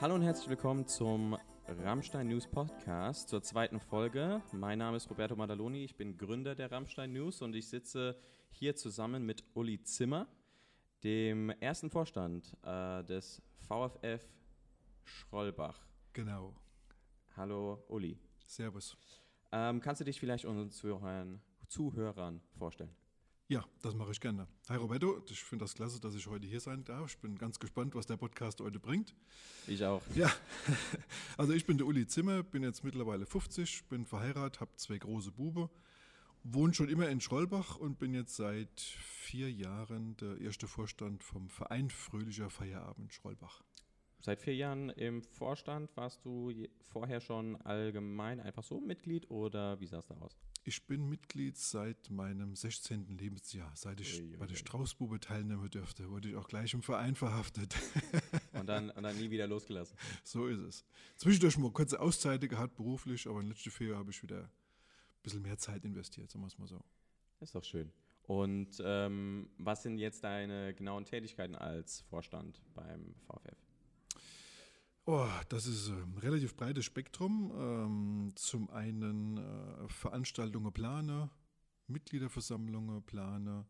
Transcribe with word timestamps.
Hallo 0.00 0.14
und 0.14 0.22
herzlich 0.22 0.48
willkommen 0.48 0.86
zum 0.86 1.36
Rammstein 1.66 2.28
News 2.28 2.46
Podcast 2.46 3.28
zur 3.28 3.42
zweiten 3.42 3.80
Folge. 3.80 4.40
Mein 4.52 4.78
Name 4.78 4.96
ist 4.96 5.10
Roberto 5.10 5.34
Madaloni, 5.34 5.82
ich 5.82 5.96
bin 5.96 6.16
Gründer 6.16 6.54
der 6.54 6.70
Rammstein 6.70 7.12
News 7.12 7.42
und 7.42 7.56
ich 7.56 7.66
sitze 7.66 8.16
hier 8.52 8.76
zusammen 8.76 9.26
mit 9.26 9.42
Uli 9.54 9.82
Zimmer, 9.82 10.28
dem 11.02 11.50
ersten 11.50 11.90
Vorstand 11.90 12.56
äh, 12.62 13.02
des 13.02 13.42
VfF 13.66 14.22
Schrollbach. 15.02 15.84
Genau. 16.12 16.54
Hallo 17.36 17.82
Uli. 17.88 18.20
Servus. 18.46 18.96
Ähm, 19.50 19.80
kannst 19.80 20.00
du 20.00 20.04
dich 20.04 20.20
vielleicht 20.20 20.44
unseren 20.44 20.70
Zuhörern, 20.70 21.40
Zuhörern 21.66 22.40
vorstellen? 22.56 22.94
Ja, 23.50 23.64
das 23.80 23.94
mache 23.94 24.10
ich 24.12 24.20
gerne. 24.20 24.46
Hi 24.68 24.76
Roberto, 24.76 25.22
ich 25.30 25.42
finde 25.42 25.64
das 25.64 25.72
klasse, 25.72 25.98
dass 25.98 26.14
ich 26.14 26.26
heute 26.26 26.46
hier 26.46 26.60
sein 26.60 26.84
darf. 26.84 27.12
Ich 27.12 27.18
bin 27.18 27.38
ganz 27.38 27.58
gespannt, 27.58 27.94
was 27.94 28.04
der 28.04 28.18
Podcast 28.18 28.60
heute 28.60 28.78
bringt. 28.78 29.14
Ich 29.66 29.82
auch. 29.86 30.02
Ja, 30.14 30.30
also 31.38 31.54
ich 31.54 31.64
bin 31.64 31.78
der 31.78 31.86
Uli 31.86 32.06
Zimmer, 32.06 32.42
bin 32.42 32.62
jetzt 32.62 32.84
mittlerweile 32.84 33.24
50, 33.24 33.84
bin 33.88 34.04
verheiratet, 34.04 34.60
habe 34.60 34.76
zwei 34.76 34.98
große 34.98 35.32
Bube, 35.32 35.70
wohne 36.44 36.74
schon 36.74 36.90
immer 36.90 37.08
in 37.08 37.22
Schrollbach 37.22 37.76
und 37.76 37.98
bin 37.98 38.12
jetzt 38.12 38.36
seit 38.36 38.80
vier 38.80 39.50
Jahren 39.50 40.18
der 40.18 40.36
erste 40.42 40.68
Vorstand 40.68 41.24
vom 41.24 41.48
Verein 41.48 41.88
Fröhlicher 41.88 42.50
Feierabend 42.50 43.14
Schrollbach. 43.14 43.62
Seit 44.20 44.40
vier 44.40 44.56
Jahren 44.56 44.90
im 44.90 45.22
Vorstand. 45.22 45.96
Warst 45.96 46.24
du 46.24 46.52
vorher 46.88 47.20
schon 47.20 47.56
allgemein 47.62 48.40
einfach 48.40 48.62
so 48.62 48.80
Mitglied 48.80 49.30
oder 49.30 49.80
wie 49.80 49.86
sah 49.86 49.98
es 49.98 50.06
da 50.06 50.14
aus? 50.16 50.36
Ich 50.64 50.86
bin 50.86 51.08
Mitglied 51.08 51.56
seit 51.56 52.10
meinem 52.10 52.54
16. 52.54 53.16
Lebensjahr. 53.16 53.70
Seit 53.74 54.00
ich 54.00 54.20
Ui, 54.20 54.30
ui, 54.30 54.36
bei 54.36 54.46
der. 54.46 54.56
Straußbube 54.56 55.20
teilnehmen 55.20 55.70
durfte, 55.70 56.10
wurde 56.10 56.28
ich 56.28 56.36
auch 56.36 56.48
gleich 56.48 56.74
im 56.74 56.82
Verein 56.82 57.14
verhaftet. 57.14 57.74
Und 58.52 58.66
dann, 58.66 58.90
und 58.90 59.02
dann 59.04 59.16
nie 59.16 59.30
wieder 59.30 59.46
losgelassen. 59.46 59.96
So 60.24 60.46
ist 60.46 60.58
es. 60.58 60.84
Zwischendurch 61.16 61.56
mal 61.58 61.70
kurze 61.70 62.00
Auszeiten 62.00 62.48
gehabt, 62.48 62.74
beruflich, 62.74 63.26
aber 63.28 63.40
in 63.40 63.46
den 63.46 63.52
letzten 63.52 63.70
vier 63.70 63.88
Jahren 63.88 64.00
habe 64.00 64.10
ich 64.10 64.22
wieder 64.22 64.42
ein 64.42 65.22
bisschen 65.22 65.42
mehr 65.42 65.56
Zeit 65.58 65.84
investiert, 65.84 66.30
sagen 66.30 66.42
wir 66.42 66.48
es 66.48 66.58
mal 66.58 66.66
so. 66.66 66.80
Ist 67.40 67.54
doch 67.54 67.64
schön. 67.64 67.92
Und 68.24 68.82
ähm, 68.84 69.48
was 69.56 69.84
sind 69.84 69.98
jetzt 69.98 70.22
deine 70.22 70.74
genauen 70.74 71.04
Tätigkeiten 71.06 71.54
als 71.54 72.02
Vorstand 72.02 72.60
beim 72.74 73.14
VfF? 73.26 73.67
Oh, 75.10 75.26
das 75.48 75.64
ist 75.64 75.88
ein 75.88 76.18
relativ 76.18 76.54
breites 76.54 76.84
Spektrum. 76.84 77.50
Ähm, 77.58 78.32
zum 78.34 78.68
einen 78.68 79.38
äh, 79.38 79.88
Veranstaltungen 79.88 80.70
plane, 80.70 81.30
Mitgliederversammlungen 81.86 83.02
plane, 83.04 83.64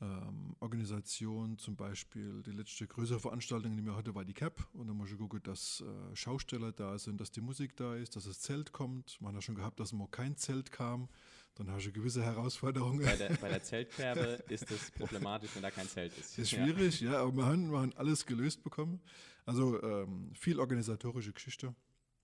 ähm, 0.00 0.56
Organisation, 0.60 1.58
zum 1.58 1.76
Beispiel 1.76 2.42
die 2.44 2.52
letzte 2.52 2.86
größere 2.86 3.20
Veranstaltung, 3.20 3.76
die 3.76 3.84
wir 3.84 3.94
hatte, 3.94 4.14
war 4.14 4.24
die 4.24 4.32
CAP. 4.32 4.66
Und 4.72 4.86
da 4.86 4.94
muss 4.94 5.12
ich 5.12 5.18
gucken, 5.18 5.42
dass 5.42 5.82
äh, 5.82 6.16
Schausteller 6.16 6.72
da 6.72 6.98
sind, 6.98 7.20
dass 7.20 7.30
die 7.30 7.42
Musik 7.42 7.76
da 7.76 7.94
ist, 7.96 8.16
dass 8.16 8.24
das 8.24 8.40
Zelt 8.40 8.72
kommt. 8.72 9.20
Man 9.20 9.36
hat 9.36 9.44
schon 9.44 9.56
gehabt, 9.56 9.80
dass 9.80 9.92
mal 9.92 10.08
kein 10.08 10.34
Zelt 10.38 10.72
kam. 10.72 11.10
Dann 11.56 11.70
hast 11.70 11.86
du 11.86 11.92
gewisse 11.92 12.24
Herausforderungen. 12.24 13.04
Bei 13.04 13.14
der, 13.14 13.30
bei 13.36 13.48
der 13.48 13.62
Zeltkerbe 13.62 14.42
ist 14.48 14.70
es 14.70 14.90
problematisch, 14.90 15.50
wenn 15.54 15.62
da 15.62 15.70
kein 15.70 15.86
Zelt 15.86 16.16
ist. 16.18 16.36
Ist 16.36 16.50
schwierig, 16.50 17.00
ja, 17.00 17.20
aber 17.20 17.36
wir 17.36 17.46
haben, 17.46 17.70
wir 17.70 17.78
haben 17.78 17.92
alles 17.96 18.26
gelöst 18.26 18.64
bekommen. 18.64 19.00
Also 19.46 19.80
ähm, 19.82 20.32
viel 20.34 20.58
organisatorische 20.58 21.32
Geschichte 21.32 21.74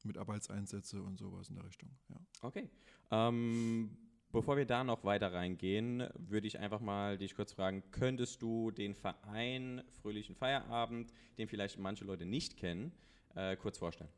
mit 0.03 0.19
Arbeitseinsätze 0.19 1.01
und 1.01 1.19
sowas 1.19 1.48
in 1.48 1.55
der 1.55 1.64
Richtung. 1.64 1.91
Ja. 2.08 2.17
Okay. 2.42 2.69
Ähm, 3.12 3.97
bevor 4.33 4.56
wir 4.56 4.64
da 4.64 4.83
noch 4.83 5.05
weiter 5.05 5.33
reingehen, 5.33 6.08
würde 6.14 6.48
ich 6.48 6.58
einfach 6.58 6.81
mal 6.81 7.17
dich 7.17 7.36
kurz 7.36 7.53
fragen, 7.53 7.84
könntest 7.92 8.42
du 8.42 8.73
den 8.73 8.95
Verein 8.95 9.83
Fröhlichen 10.01 10.34
Feierabend, 10.34 11.12
den 11.39 11.47
vielleicht 11.47 11.78
manche 11.78 12.05
Leute 12.05 12.27
nicht 12.27 12.56
kennen, 12.56 12.92
äh, 13.36 13.56
kurz 13.56 13.78
vorstellen? 13.78 14.11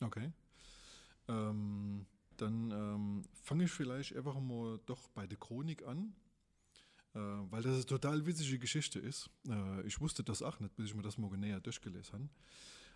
Okay. 0.00 0.30
Ähm, 1.28 2.06
dann 2.40 2.70
ähm, 2.70 3.22
fange 3.42 3.64
ich 3.64 3.70
vielleicht 3.70 4.16
einfach 4.16 4.38
mal 4.40 4.80
doch 4.86 5.08
bei 5.10 5.26
der 5.26 5.38
Chronik 5.38 5.86
an, 5.86 6.14
äh, 7.14 7.18
weil 7.18 7.62
das 7.62 7.74
eine 7.74 7.86
total 7.86 8.26
witzige 8.26 8.58
Geschichte 8.58 8.98
ist. 8.98 9.30
Äh, 9.48 9.86
ich 9.86 10.00
wusste 10.00 10.22
das 10.22 10.42
auch 10.42 10.60
nicht, 10.60 10.74
bis 10.76 10.86
ich 10.86 10.94
mir 10.94 11.02
das 11.02 11.18
mal 11.18 11.36
näher 11.36 11.60
durchgelesen 11.60 12.12
habe. 12.12 12.28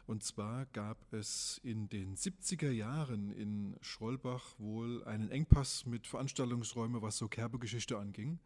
Und 0.07 0.25
zwar 0.25 0.67
gab 0.67 1.13
es 1.13 1.61
in 1.63 1.89
den 1.89 2.17
70er 2.17 2.71
Jahren 2.71 3.31
in 3.31 3.77
Schrollbach 3.83 4.59
wohl 4.59 5.05
einen 5.05 5.31
Engpass 5.31 5.87
mit 5.87 6.07
Veranstaltungsräumen, 6.07 7.03
was 7.03 7.19
so 7.19 7.29
Kerbegeschichte 7.29 7.97
anging. 7.99 8.41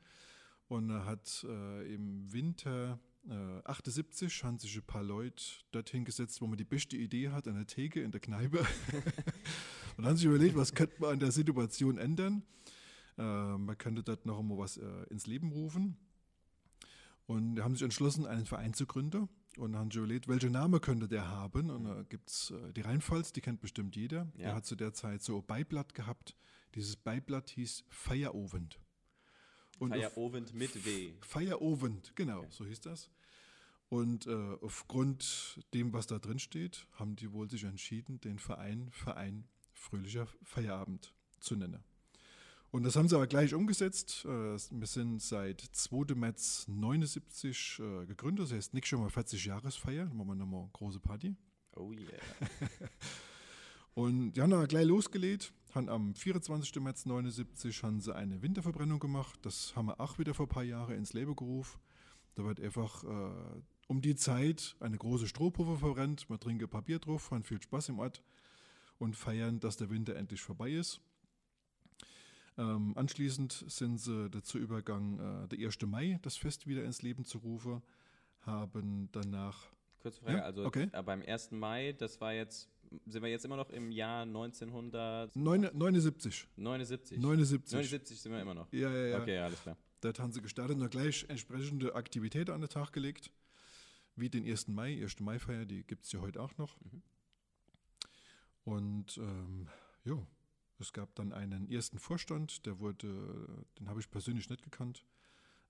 Und 0.68 0.90
er 0.90 1.06
hat 1.06 1.46
äh, 1.48 1.94
im 1.94 2.30
Winter 2.32 2.98
äh, 3.28 3.62
78 3.64 4.44
haben 4.44 4.58
sich 4.58 4.76
ein 4.76 4.82
paar 4.82 5.02
Leute 5.02 5.42
dorthin 5.72 6.04
gesetzt, 6.04 6.40
wo 6.40 6.46
man 6.46 6.56
die 6.56 6.64
beste 6.64 6.96
Idee 6.96 7.30
hat, 7.30 7.48
an 7.48 7.54
der 7.54 7.66
Theke, 7.66 8.00
in 8.00 8.10
der 8.10 8.20
Kneipe. 8.20 8.64
und 9.96 10.06
haben 10.06 10.16
sich 10.16 10.26
überlegt, 10.26 10.56
was 10.56 10.74
könnte 10.74 10.94
man 11.00 11.14
an 11.14 11.18
der 11.20 11.32
Situation 11.32 11.98
ändern. 11.98 12.44
Äh, 13.18 13.22
man 13.22 13.76
könnte 13.78 14.02
dort 14.02 14.26
noch 14.26 14.38
einmal 14.38 14.58
was 14.58 14.76
äh, 14.76 14.86
ins 15.10 15.26
Leben 15.26 15.50
rufen. 15.50 15.96
Und 17.26 17.60
haben 17.60 17.74
sich 17.74 17.82
entschlossen, 17.82 18.26
einen 18.26 18.46
Verein 18.46 18.74
zu 18.74 18.86
gründen. 18.86 19.28
Und 19.56 19.74
haben 19.74 19.90
sich 19.90 19.98
überlegt, 19.98 20.28
welcher 20.28 20.50
Name 20.50 20.80
könnte 20.80 21.08
der 21.08 21.28
haben. 21.28 21.70
Und 21.70 21.84
da 21.84 22.02
gibt 22.02 22.30
es 22.30 22.50
äh, 22.50 22.72
die 22.72 22.82
Rheinpfalz, 22.82 23.32
die 23.32 23.40
kennt 23.40 23.60
bestimmt 23.60 23.96
jeder. 23.96 24.28
Ja. 24.36 24.44
Der 24.44 24.54
hat 24.56 24.66
zu 24.66 24.76
der 24.76 24.92
Zeit 24.92 25.22
so 25.22 25.38
ein 25.38 25.46
Beiblatt 25.46 25.94
gehabt. 25.94 26.36
Dieses 26.74 26.94
Beiblatt 26.96 27.50
hieß 27.50 27.84
Feierovend. 27.88 28.78
Und 29.78 29.92
mit 30.54 30.84
W. 30.84 31.12
Feierovend, 31.20 32.12
genau, 32.14 32.46
so 32.50 32.64
hieß 32.64 32.80
das. 32.80 33.10
Und 33.88 34.26
äh, 34.26 34.56
aufgrund 34.60 35.60
dem, 35.72 35.92
was 35.92 36.06
da 36.06 36.18
drin 36.18 36.38
steht, 36.38 36.86
haben 36.92 37.14
die 37.14 37.32
wohl 37.32 37.48
sich 37.48 37.64
entschieden, 37.64 38.20
den 38.20 38.38
Verein 38.38 38.90
Verein 38.90 39.46
Fröhlicher 39.72 40.26
Feierabend 40.42 41.14
zu 41.38 41.54
nennen. 41.54 41.84
Und 42.72 42.82
das 42.82 42.96
haben 42.96 43.08
sie 43.08 43.14
aber 43.14 43.28
gleich 43.28 43.54
umgesetzt. 43.54 44.24
Äh, 44.24 44.58
wir 44.58 44.86
sind 44.86 45.22
seit 45.22 45.60
2. 45.60 46.14
März 46.14 46.66
79 46.68 47.78
äh, 47.78 48.06
gegründet, 48.06 48.46
das 48.46 48.52
heißt 48.52 48.74
nicht 48.74 48.86
schon 48.86 49.00
mal 49.00 49.10
40 49.10 49.44
Jahresfeier, 49.44 50.06
dann 50.06 50.16
machen 50.16 50.28
wir 50.28 50.34
nochmal 50.34 50.62
eine 50.62 50.70
große 50.72 51.00
Party. 51.00 51.36
Oh 51.76 51.92
yeah. 51.92 52.08
Und 53.94 54.32
die 54.32 54.42
haben 54.42 54.50
dann 54.50 54.66
gleich 54.66 54.84
losgelegt, 54.84 55.54
haben 55.74 55.88
am 55.88 56.14
24. 56.14 56.74
März 56.82 57.06
79 57.06 57.82
haben 57.82 58.00
sie 58.00 58.14
eine 58.14 58.42
Winterverbrennung 58.42 58.98
gemacht. 58.98 59.38
Das 59.42 59.74
haben 59.76 59.86
wir 59.86 60.00
auch 60.00 60.18
wieder 60.18 60.34
vor 60.34 60.46
ein 60.46 60.50
paar 60.50 60.64
Jahren 60.64 60.96
ins 60.96 61.12
Leben 61.12 61.36
gerufen. 61.36 61.78
Da 62.34 62.44
wird 62.44 62.60
einfach 62.60 63.04
äh, 63.04 63.62
um 63.86 64.00
die 64.00 64.16
Zeit 64.16 64.76
eine 64.80 64.96
große 64.98 65.26
Strohpuppe 65.28 65.76
verbrennt. 65.78 66.28
Man 66.28 66.38
paar 66.40 66.82
Bier 66.82 66.98
drauf, 66.98 67.30
haben 67.30 67.44
viel 67.44 67.60
Spaß 67.62 67.88
im 67.90 67.98
Ort 67.98 68.22
und 68.98 69.16
feiern, 69.16 69.60
dass 69.60 69.76
der 69.76 69.90
Winter 69.90 70.16
endlich 70.16 70.40
vorbei 70.42 70.70
ist. 70.72 71.00
Ähm, 72.58 72.92
anschließend 72.96 73.64
sind 73.68 73.98
sie 73.98 74.30
dazu 74.30 74.58
übergegangen, 74.58 75.44
äh, 75.44 75.48
der 75.48 75.66
1. 75.66 75.82
Mai 75.86 76.18
das 76.22 76.36
Fest 76.36 76.66
wieder 76.66 76.84
ins 76.84 77.02
Leben 77.02 77.24
zu 77.24 77.38
rufen, 77.38 77.82
haben 78.40 79.08
danach 79.12 79.66
Kurze 80.00 80.20
Frage, 80.20 80.38
Ja, 80.38 80.44
also 80.44 80.64
okay. 80.64 80.88
äh, 80.92 81.02
beim 81.02 81.20
1. 81.22 81.50
Mai, 81.50 81.92
das 81.92 82.18
war 82.20 82.32
jetzt, 82.32 82.70
sind 83.06 83.22
wir 83.22 83.28
jetzt 83.28 83.44
immer 83.44 83.56
noch 83.56 83.68
im 83.70 83.90
Jahr 83.90 84.22
1979? 84.22 85.36
neun- 85.42 85.70
79. 85.76 86.48
79. 86.56 87.18
79. 87.18 87.72
79 87.74 88.20
sind 88.20 88.32
wir 88.32 88.40
immer 88.40 88.54
noch. 88.54 88.72
Ja, 88.72 88.90
ja, 88.90 89.06
ja. 89.08 89.20
Okay, 89.20 89.38
alles 89.38 89.60
klar. 89.60 89.76
Dort 90.00 90.18
haben 90.20 90.32
sie 90.32 90.40
gestartet 90.40 90.78
und 90.78 90.90
gleich 90.90 91.26
entsprechende 91.28 91.94
Aktivitäten 91.94 92.52
an 92.52 92.60
den 92.60 92.70
Tag 92.70 92.92
gelegt, 92.92 93.30
wie 94.16 94.30
den 94.30 94.44
1. 94.46 94.68
Mai, 94.68 95.00
1. 95.02 95.20
Mai-Feier, 95.20 95.64
die 95.66 95.84
gibt 95.84 96.04
es 96.06 96.12
ja 96.12 96.20
heute 96.20 96.40
auch 96.42 96.56
noch. 96.58 96.76
Mhm. 96.80 97.02
Und 98.64 99.18
ähm, 99.18 99.68
ja, 100.04 100.16
es 100.78 100.92
gab 100.92 101.14
dann 101.14 101.32
einen 101.32 101.70
ersten 101.70 101.98
Vorstand, 101.98 102.66
der 102.66 102.80
wurde, 102.80 103.64
den 103.78 103.88
habe 103.88 104.00
ich 104.00 104.10
persönlich 104.10 104.48
nicht 104.50 104.62
gekannt, 104.62 105.04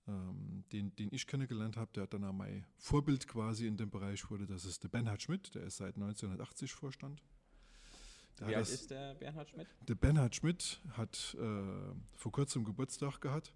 ähm, 0.07 0.63
den, 0.71 0.95
den 0.95 1.09
ich 1.11 1.27
kennengelernt 1.27 1.77
habe, 1.77 1.91
der 1.93 2.03
hat 2.03 2.13
dann 2.13 2.23
auch 2.23 2.33
mein 2.33 2.65
Vorbild 2.77 3.27
quasi 3.27 3.67
in 3.67 3.77
dem 3.77 3.89
Bereich 3.89 4.29
wurde, 4.31 4.47
das 4.47 4.65
ist 4.65 4.83
der 4.83 4.89
Bernhard 4.89 5.21
Schmidt, 5.21 5.53
der 5.53 5.63
ist 5.63 5.77
seit 5.77 5.95
1980 5.95 6.73
Vorstand. 6.73 7.21
Der 8.39 8.47
Wie 8.47 8.55
alt 8.55 8.61
das- 8.67 8.73
ist 8.73 8.91
der 8.91 9.15
Bernhard 9.15 9.49
Schmidt? 9.49 9.67
der 9.87 9.95
Bernhard 9.95 10.35
Schmidt 10.35 10.81
hat 10.91 11.35
äh, 11.39 11.93
vor 12.15 12.31
kurzem 12.31 12.63
Geburtstag 12.63 13.19
gehabt. 13.19 13.53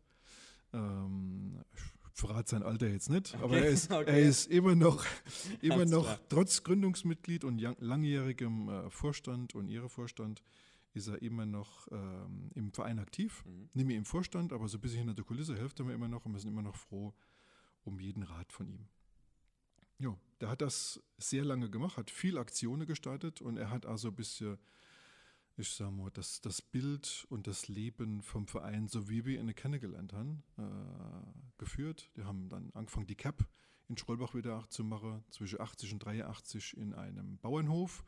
Ähm, 0.74 1.64
ich 1.74 1.82
verrate 2.14 2.50
sein 2.50 2.64
Alter 2.64 2.88
jetzt 2.90 3.10
nicht, 3.10 3.36
aber 3.36 3.46
Okay, 3.46 3.60
er 3.60 3.68
ist, 3.70 3.92
okay. 3.92 4.04
er 4.10 4.20
ist 4.20 4.52
immer 4.52 4.76
noch, 4.76 5.06
immer 5.62 5.86
noch 5.86 6.04
klar. 6.04 6.20
trotz 6.30 6.64
Gründungsmitglied 6.64 7.44
und 7.44 7.60
lang- 7.60 7.78
langjährigem 7.80 8.70
äh, 8.70 8.90
Vorstand 8.90 9.56
und 9.56 9.68
ihre 9.68 9.90
Vorstand 9.90 10.44
ist 10.94 11.08
er 11.08 11.22
immer 11.22 11.46
noch 11.46 11.88
ähm, 11.92 12.50
im 12.54 12.72
Verein 12.74 13.00
aktiv. 13.00 13.44
Mhm. 13.46 13.70
Nicht 13.74 13.86
mehr 13.88 13.98
im 13.98 14.06
Vorstand, 14.06 14.52
aber 14.52 14.68
so 14.68 14.78
ein 14.78 14.82
bisschen 14.82 15.00
hinter 15.00 15.14
der 15.14 15.24
Kulisse 15.26 15.56
hilft 15.56 15.80
er 15.80 15.86
mir 15.86 15.94
immer 15.94 16.10
noch 16.10 16.26
und 16.26 16.34
wir 16.34 16.40
sind 16.40 16.52
immer 16.52 16.62
noch 16.64 16.76
froh 16.76 17.14
um 17.84 18.00
jeden 18.00 18.24
Rat 18.24 18.52
von 18.52 18.68
ihm. 18.70 18.88
Ja, 20.00 20.18
der 20.42 20.50
hat 20.50 20.62
das 20.62 21.02
sehr 21.18 21.46
lange 21.46 21.70
gemacht, 21.70 21.96
hat 21.98 22.10
viel 22.12 22.38
Aktionen 22.38 22.86
gestartet 22.88 23.42
und 23.42 23.58
er 23.58 23.70
hat 23.70 23.86
also 23.86 24.10
ein 24.10 24.16
bisschen 24.16 24.58
ich 25.62 25.70
sag 25.70 25.92
mal, 25.92 26.10
das, 26.12 26.42
das 26.42 26.62
Bild 26.62 27.26
und 27.30 27.48
das 27.48 27.68
Leben 27.68 28.22
vom 28.22 28.48
Verein, 28.48 28.88
so 28.88 29.08
wie 29.08 29.26
wir 29.26 29.40
ihn 29.40 29.54
kennengelernt 29.56 30.12
haben, 30.12 30.44
äh, 30.58 31.60
geführt. 31.60 32.12
Die 32.18 32.24
haben 32.24 32.50
dann 32.50 32.72
angefangen, 32.74 33.08
die 33.08 33.16
CAP 33.16 33.48
in 33.88 33.98
Schrollbach 33.98 34.34
wieder 34.34 34.58
auch 34.58 34.68
zu 34.68 34.84
machen, 34.84 35.24
zwischen 35.30 35.62
80 35.62 35.94
und 35.94 36.00
83 36.00 36.76
in 36.78 36.94
einem 36.94 37.38
Bauernhof. 37.38 38.04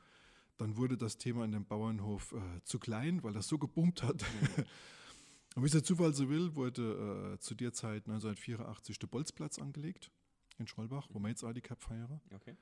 Dann 0.57 0.77
wurde 0.77 0.97
das 0.97 1.17
Thema 1.17 1.45
in 1.45 1.51
dem 1.51 1.65
Bauernhof 1.65 2.33
äh, 2.33 2.63
zu 2.63 2.79
klein, 2.79 3.23
weil 3.23 3.33
das 3.33 3.47
so 3.47 3.57
geboomt 3.57 4.01
hat. 4.01 4.21
Mhm. 4.21 4.63
und 5.55 5.61
wie 5.63 5.67
es 5.67 5.73
der 5.73 5.83
Zufall 5.83 6.13
so 6.13 6.29
will, 6.29 6.55
wurde 6.55 7.35
äh, 7.35 7.39
zu 7.39 7.53
der 7.55 7.73
Zeit 7.73 8.07
1984 8.07 8.97
der 8.97 9.07
Bolzplatz 9.07 9.59
angelegt 9.59 10.11
in 10.57 10.67
Schrollbach, 10.67 11.07
wo 11.11 11.19
wir 11.19 11.29
jetzt 11.29 11.43
auch 11.43 11.53
die 11.53 11.61
Cup 11.61 11.83
feiern. 11.83 12.19
Okay. 12.33 12.55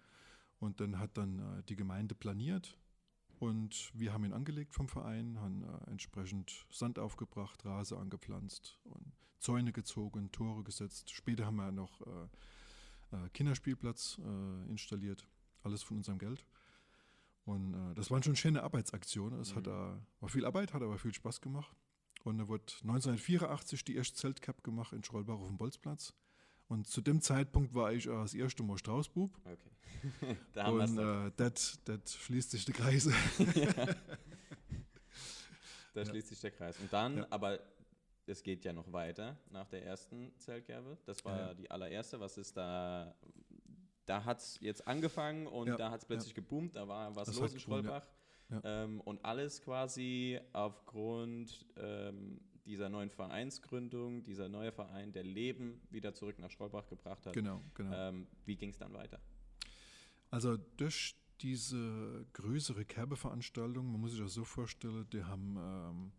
Und 0.59 0.79
dann 0.79 0.99
hat 0.99 1.17
dann 1.17 1.39
äh, 1.39 1.63
die 1.63 1.75
Gemeinde 1.75 2.13
planiert 2.13 2.77
und 3.41 3.89
wir 3.95 4.13
haben 4.13 4.23
ihn 4.23 4.33
angelegt 4.33 4.75
vom 4.75 4.87
Verein, 4.87 5.39
haben 5.39 5.63
äh, 5.63 5.89
entsprechend 5.89 6.67
Sand 6.69 6.99
aufgebracht, 6.99 7.65
Rase 7.65 7.97
angepflanzt 7.97 8.79
und 8.83 9.13
Zäune 9.39 9.73
gezogen, 9.73 10.31
Tore 10.31 10.63
gesetzt. 10.63 11.09
Später 11.09 11.47
haben 11.47 11.55
wir 11.55 11.71
noch 11.71 12.01
äh, 12.01 13.15
äh, 13.15 13.29
Kinderspielplatz 13.33 14.21
installiert, 14.69 15.27
alles 15.63 15.81
von 15.81 15.97
unserem 15.97 16.19
Geld. 16.19 16.45
Und 17.43 17.95
das 17.95 18.11
waren 18.11 18.21
schon 18.21 18.35
schöne 18.35 18.61
Arbeitsaktionen. 18.61 19.39
Es 19.39 19.53
mhm. 19.53 19.57
hat, 19.57 19.67
war 19.67 20.29
viel 20.29 20.45
Arbeit, 20.45 20.75
hat 20.75 20.83
aber 20.83 20.99
viel 20.99 21.13
Spaß 21.13 21.41
gemacht. 21.41 21.75
Und 22.23 22.37
da 22.37 22.47
wurde 22.47 22.71
1984 22.83 23.83
die 23.83 23.95
erste 23.95 24.15
Zeltcup 24.15 24.63
gemacht 24.63 24.93
in 24.93 25.03
Schrollbach 25.03 25.39
auf 25.39 25.47
dem 25.47 25.57
Bolzplatz. 25.57 26.13
Und 26.71 26.87
zu 26.87 27.01
dem 27.01 27.19
Zeitpunkt 27.19 27.75
war 27.75 27.91
ich 27.91 28.07
auch 28.07 28.21
das 28.21 28.33
erste 28.33 28.63
Mal 28.63 28.77
Straußbub. 28.77 29.29
Okay. 29.43 30.37
da 30.53 30.69
und 30.69 30.97
äh, 30.97 31.29
das 31.35 32.15
schließt 32.15 32.51
sich 32.51 32.63
der 32.63 32.73
Kreis. 32.73 33.09
da 35.93 36.05
schließt 36.05 36.29
sich 36.29 36.39
der 36.39 36.51
Kreis. 36.51 36.79
Und 36.79 36.93
dann, 36.93 37.17
ja. 37.17 37.27
aber 37.29 37.59
es 38.25 38.41
geht 38.41 38.63
ja 38.63 38.71
noch 38.71 38.89
weiter 38.93 39.37
nach 39.49 39.67
der 39.67 39.83
ersten 39.83 40.31
Zeltkerbe. 40.37 40.97
Das 41.03 41.25
war 41.25 41.37
ja. 41.37 41.53
die 41.53 41.69
allererste. 41.69 42.21
Was 42.21 42.37
ist 42.37 42.55
da? 42.55 43.15
Da 44.05 44.23
hat 44.23 44.39
es 44.39 44.57
jetzt 44.61 44.87
angefangen 44.87 45.47
und 45.47 45.67
ja. 45.67 45.75
da 45.75 45.91
hat 45.91 45.99
es 45.99 46.05
plötzlich 46.05 46.33
geboomt. 46.33 46.77
Da 46.77 46.87
war 46.87 47.13
was 47.17 47.27
das 47.27 47.37
los 47.37 47.51
in 47.51 47.59
Schrollbach. 47.59 48.07
Ähm, 48.63 49.01
und 49.01 49.25
alles 49.25 49.61
quasi 49.61 50.39
aufgrund 50.53 51.65
ähm, 51.75 52.39
dieser 52.65 52.89
neuen 52.89 53.09
Vereinsgründung, 53.09 54.23
dieser 54.23 54.49
neue 54.49 54.71
Verein, 54.71 55.11
der 55.11 55.23
Leben 55.23 55.81
wieder 55.89 56.13
zurück 56.13 56.39
nach 56.39 56.51
Schrollbach 56.51 56.87
gebracht 56.87 57.25
hat. 57.25 57.33
Genau, 57.33 57.61
genau. 57.73 57.93
Ähm, 57.93 58.27
wie 58.45 58.55
ging 58.55 58.69
es 58.69 58.77
dann 58.77 58.93
weiter? 58.93 59.19
Also 60.29 60.57
durch 60.77 61.15
diese 61.41 62.25
größere 62.33 62.85
Kerbeveranstaltung, 62.85 63.91
man 63.91 63.99
muss 63.99 64.11
sich 64.11 64.21
das 64.21 64.33
so 64.33 64.43
vorstellen, 64.43 65.05
die 65.11 65.23
haben 65.23 65.57
ähm, 65.57 66.11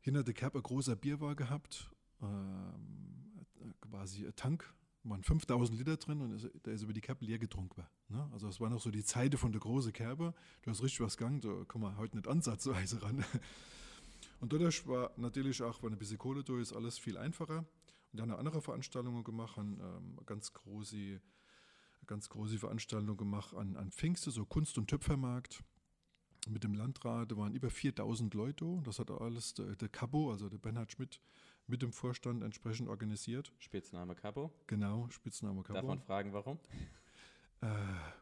hinter 0.00 0.24
der 0.24 0.34
Kerbe 0.34 0.58
ein 0.58 0.62
großer 0.62 0.96
Bierwagen 0.96 1.36
gehabt, 1.36 1.90
ähm, 2.22 3.34
quasi 3.80 4.26
ein 4.26 4.34
Tank, 4.34 4.74
waren 5.04 5.22
5000 5.22 5.78
Liter 5.78 5.96
drin 5.96 6.20
und 6.20 6.50
der 6.64 6.72
ist 6.72 6.82
über 6.82 6.92
die 6.92 7.00
Kerbe 7.00 7.24
leer 7.24 7.38
getrunken. 7.38 7.84
Ne? 8.08 8.28
Also 8.32 8.48
es 8.48 8.60
war 8.60 8.70
noch 8.70 8.80
so 8.80 8.90
die 8.90 9.04
Zeit 9.04 9.34
von 9.34 9.52
der 9.52 9.60
großen 9.60 9.92
Kerbe. 9.92 10.34
Du 10.62 10.70
hast 10.70 10.82
richtig 10.82 11.00
was 11.00 11.16
gegangen, 11.16 11.40
da 11.40 11.64
kommen 11.66 11.84
wir 11.84 11.96
heute 11.96 12.16
nicht 12.16 12.28
ansatzweise 12.28 13.02
ran. 13.02 13.24
Und 14.42 14.52
dadurch 14.52 14.88
war 14.88 15.12
natürlich 15.16 15.62
auch, 15.62 15.84
wenn 15.84 15.92
ein 15.92 15.98
bisschen 16.00 16.18
Kohle 16.18 16.42
da 16.42 16.58
ist, 16.58 16.72
alles 16.72 16.98
viel 16.98 17.16
einfacher. 17.16 17.58
Und 17.58 18.18
dann 18.18 18.32
haben 18.32 18.40
andere 18.40 18.60
Veranstaltungen 18.60 19.22
gemacht, 19.22 19.56
haben 19.56 19.78
ähm, 19.80 20.18
ganz 20.26 20.52
große, 20.52 21.20
ganz 22.08 22.28
große 22.28 22.58
Veranstaltungen 22.58 23.16
gemacht 23.16 23.54
an, 23.54 23.76
an 23.76 23.92
Pfingste, 23.92 24.32
so 24.32 24.44
Kunst- 24.44 24.78
und 24.78 24.90
Töpfermarkt 24.90 25.62
mit 26.48 26.64
dem 26.64 26.74
Landrat. 26.74 27.30
Da 27.30 27.36
waren 27.36 27.54
über 27.54 27.70
4000 27.70 28.34
Leute. 28.34 28.82
Das 28.82 28.98
hat 28.98 29.12
alles 29.12 29.54
der, 29.54 29.76
der 29.76 29.88
Cabo, 29.88 30.32
also 30.32 30.48
der 30.48 30.58
Bernhard 30.58 30.90
Schmidt, 30.90 31.20
mit 31.68 31.80
dem 31.80 31.92
Vorstand 31.92 32.42
entsprechend 32.42 32.88
organisiert. 32.88 33.52
Spitzname 33.58 34.16
Cabo? 34.16 34.52
Genau, 34.66 35.08
Spitzname 35.10 35.62
Cabo. 35.62 35.74
Darf 35.74 35.86
man 35.86 36.00
fragen, 36.00 36.32
warum? 36.32 36.58
Äh, 37.60 37.68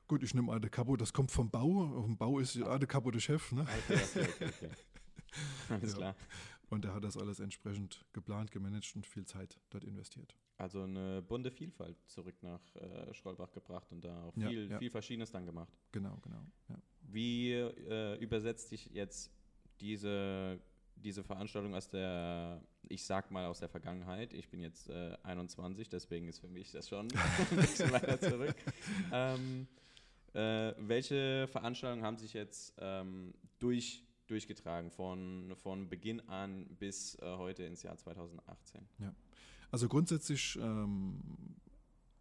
gut, 0.07 0.23
ich 0.23 0.35
nehme 0.35 0.53
an, 0.53 0.61
der 0.61 0.71
Cabo, 0.71 0.99
das 0.99 1.15
kommt 1.15 1.31
vom 1.31 1.49
Bau. 1.49 1.97
Auf 1.97 2.05
dem 2.05 2.19
Bau 2.19 2.41
ist 2.41 2.57
ja 2.57 2.79
der 2.79 2.87
Cabo 2.87 3.11
der 3.11 3.21
Chef. 3.21 3.53
Ne? 3.53 3.63
Okay, 3.63 4.01
okay, 4.05 4.47
okay. 4.47 4.71
Alles 5.69 5.93
ja. 5.93 5.99
klar. 5.99 6.17
Und 6.71 6.85
er 6.85 6.95
hat 6.95 7.03
das 7.03 7.17
alles 7.17 7.41
entsprechend 7.41 8.05
geplant, 8.13 8.53
gemanagt 8.53 8.95
und 8.95 9.05
viel 9.05 9.25
Zeit 9.25 9.59
dort 9.71 9.83
investiert. 9.83 10.37
Also 10.57 10.83
eine 10.83 11.21
bunte 11.21 11.51
Vielfalt 11.51 11.97
zurück 12.07 12.37
nach 12.43 12.61
äh, 12.77 13.13
Schrollbach 13.13 13.51
gebracht 13.51 13.91
und 13.91 14.05
da 14.05 14.23
auch 14.23 14.35
viel, 14.35 14.67
ja, 14.67 14.71
ja. 14.73 14.79
viel 14.79 14.91
Verschiedenes 14.91 15.33
dann 15.33 15.47
gemacht. 15.47 15.73
Genau, 15.91 16.17
genau. 16.23 16.45
Wie 17.01 17.53
äh, 17.55 18.17
übersetzt 18.21 18.69
sich 18.69 18.87
jetzt 18.93 19.33
diese, 19.81 20.61
diese 20.95 21.25
Veranstaltung 21.25 21.75
aus 21.75 21.89
der, 21.89 22.63
ich 22.89 23.05
sag 23.05 23.33
mal 23.33 23.47
aus 23.47 23.59
der 23.59 23.69
Vergangenheit, 23.69 24.33
ich 24.33 24.49
bin 24.49 24.61
jetzt 24.61 24.91
äh, 24.91 25.17
21, 25.25 25.89
deswegen 25.89 26.29
ist 26.29 26.39
für 26.39 26.49
mich 26.49 26.71
das 26.71 26.89
schon 26.89 27.09
ein 27.51 27.57
bisschen 27.57 27.91
weiter 27.91 28.21
zurück. 28.21 28.55
Ähm, 29.13 29.67
äh, 30.35 30.75
welche 30.79 31.49
Veranstaltungen 31.49 32.05
haben 32.05 32.19
sich 32.19 32.35
jetzt 32.35 32.75
ähm, 32.79 33.35
durch 33.59 34.05
durchgetragen, 34.31 34.91
von, 34.91 35.55
von 35.57 35.89
Beginn 35.89 36.21
an 36.29 36.67
bis 36.79 37.17
äh, 37.17 37.37
heute 37.37 37.65
ins 37.65 37.83
Jahr 37.83 37.97
2018. 37.97 38.87
Ja, 38.99 39.15
also 39.71 39.89
grundsätzlich 39.89 40.57
ähm, 40.61 41.21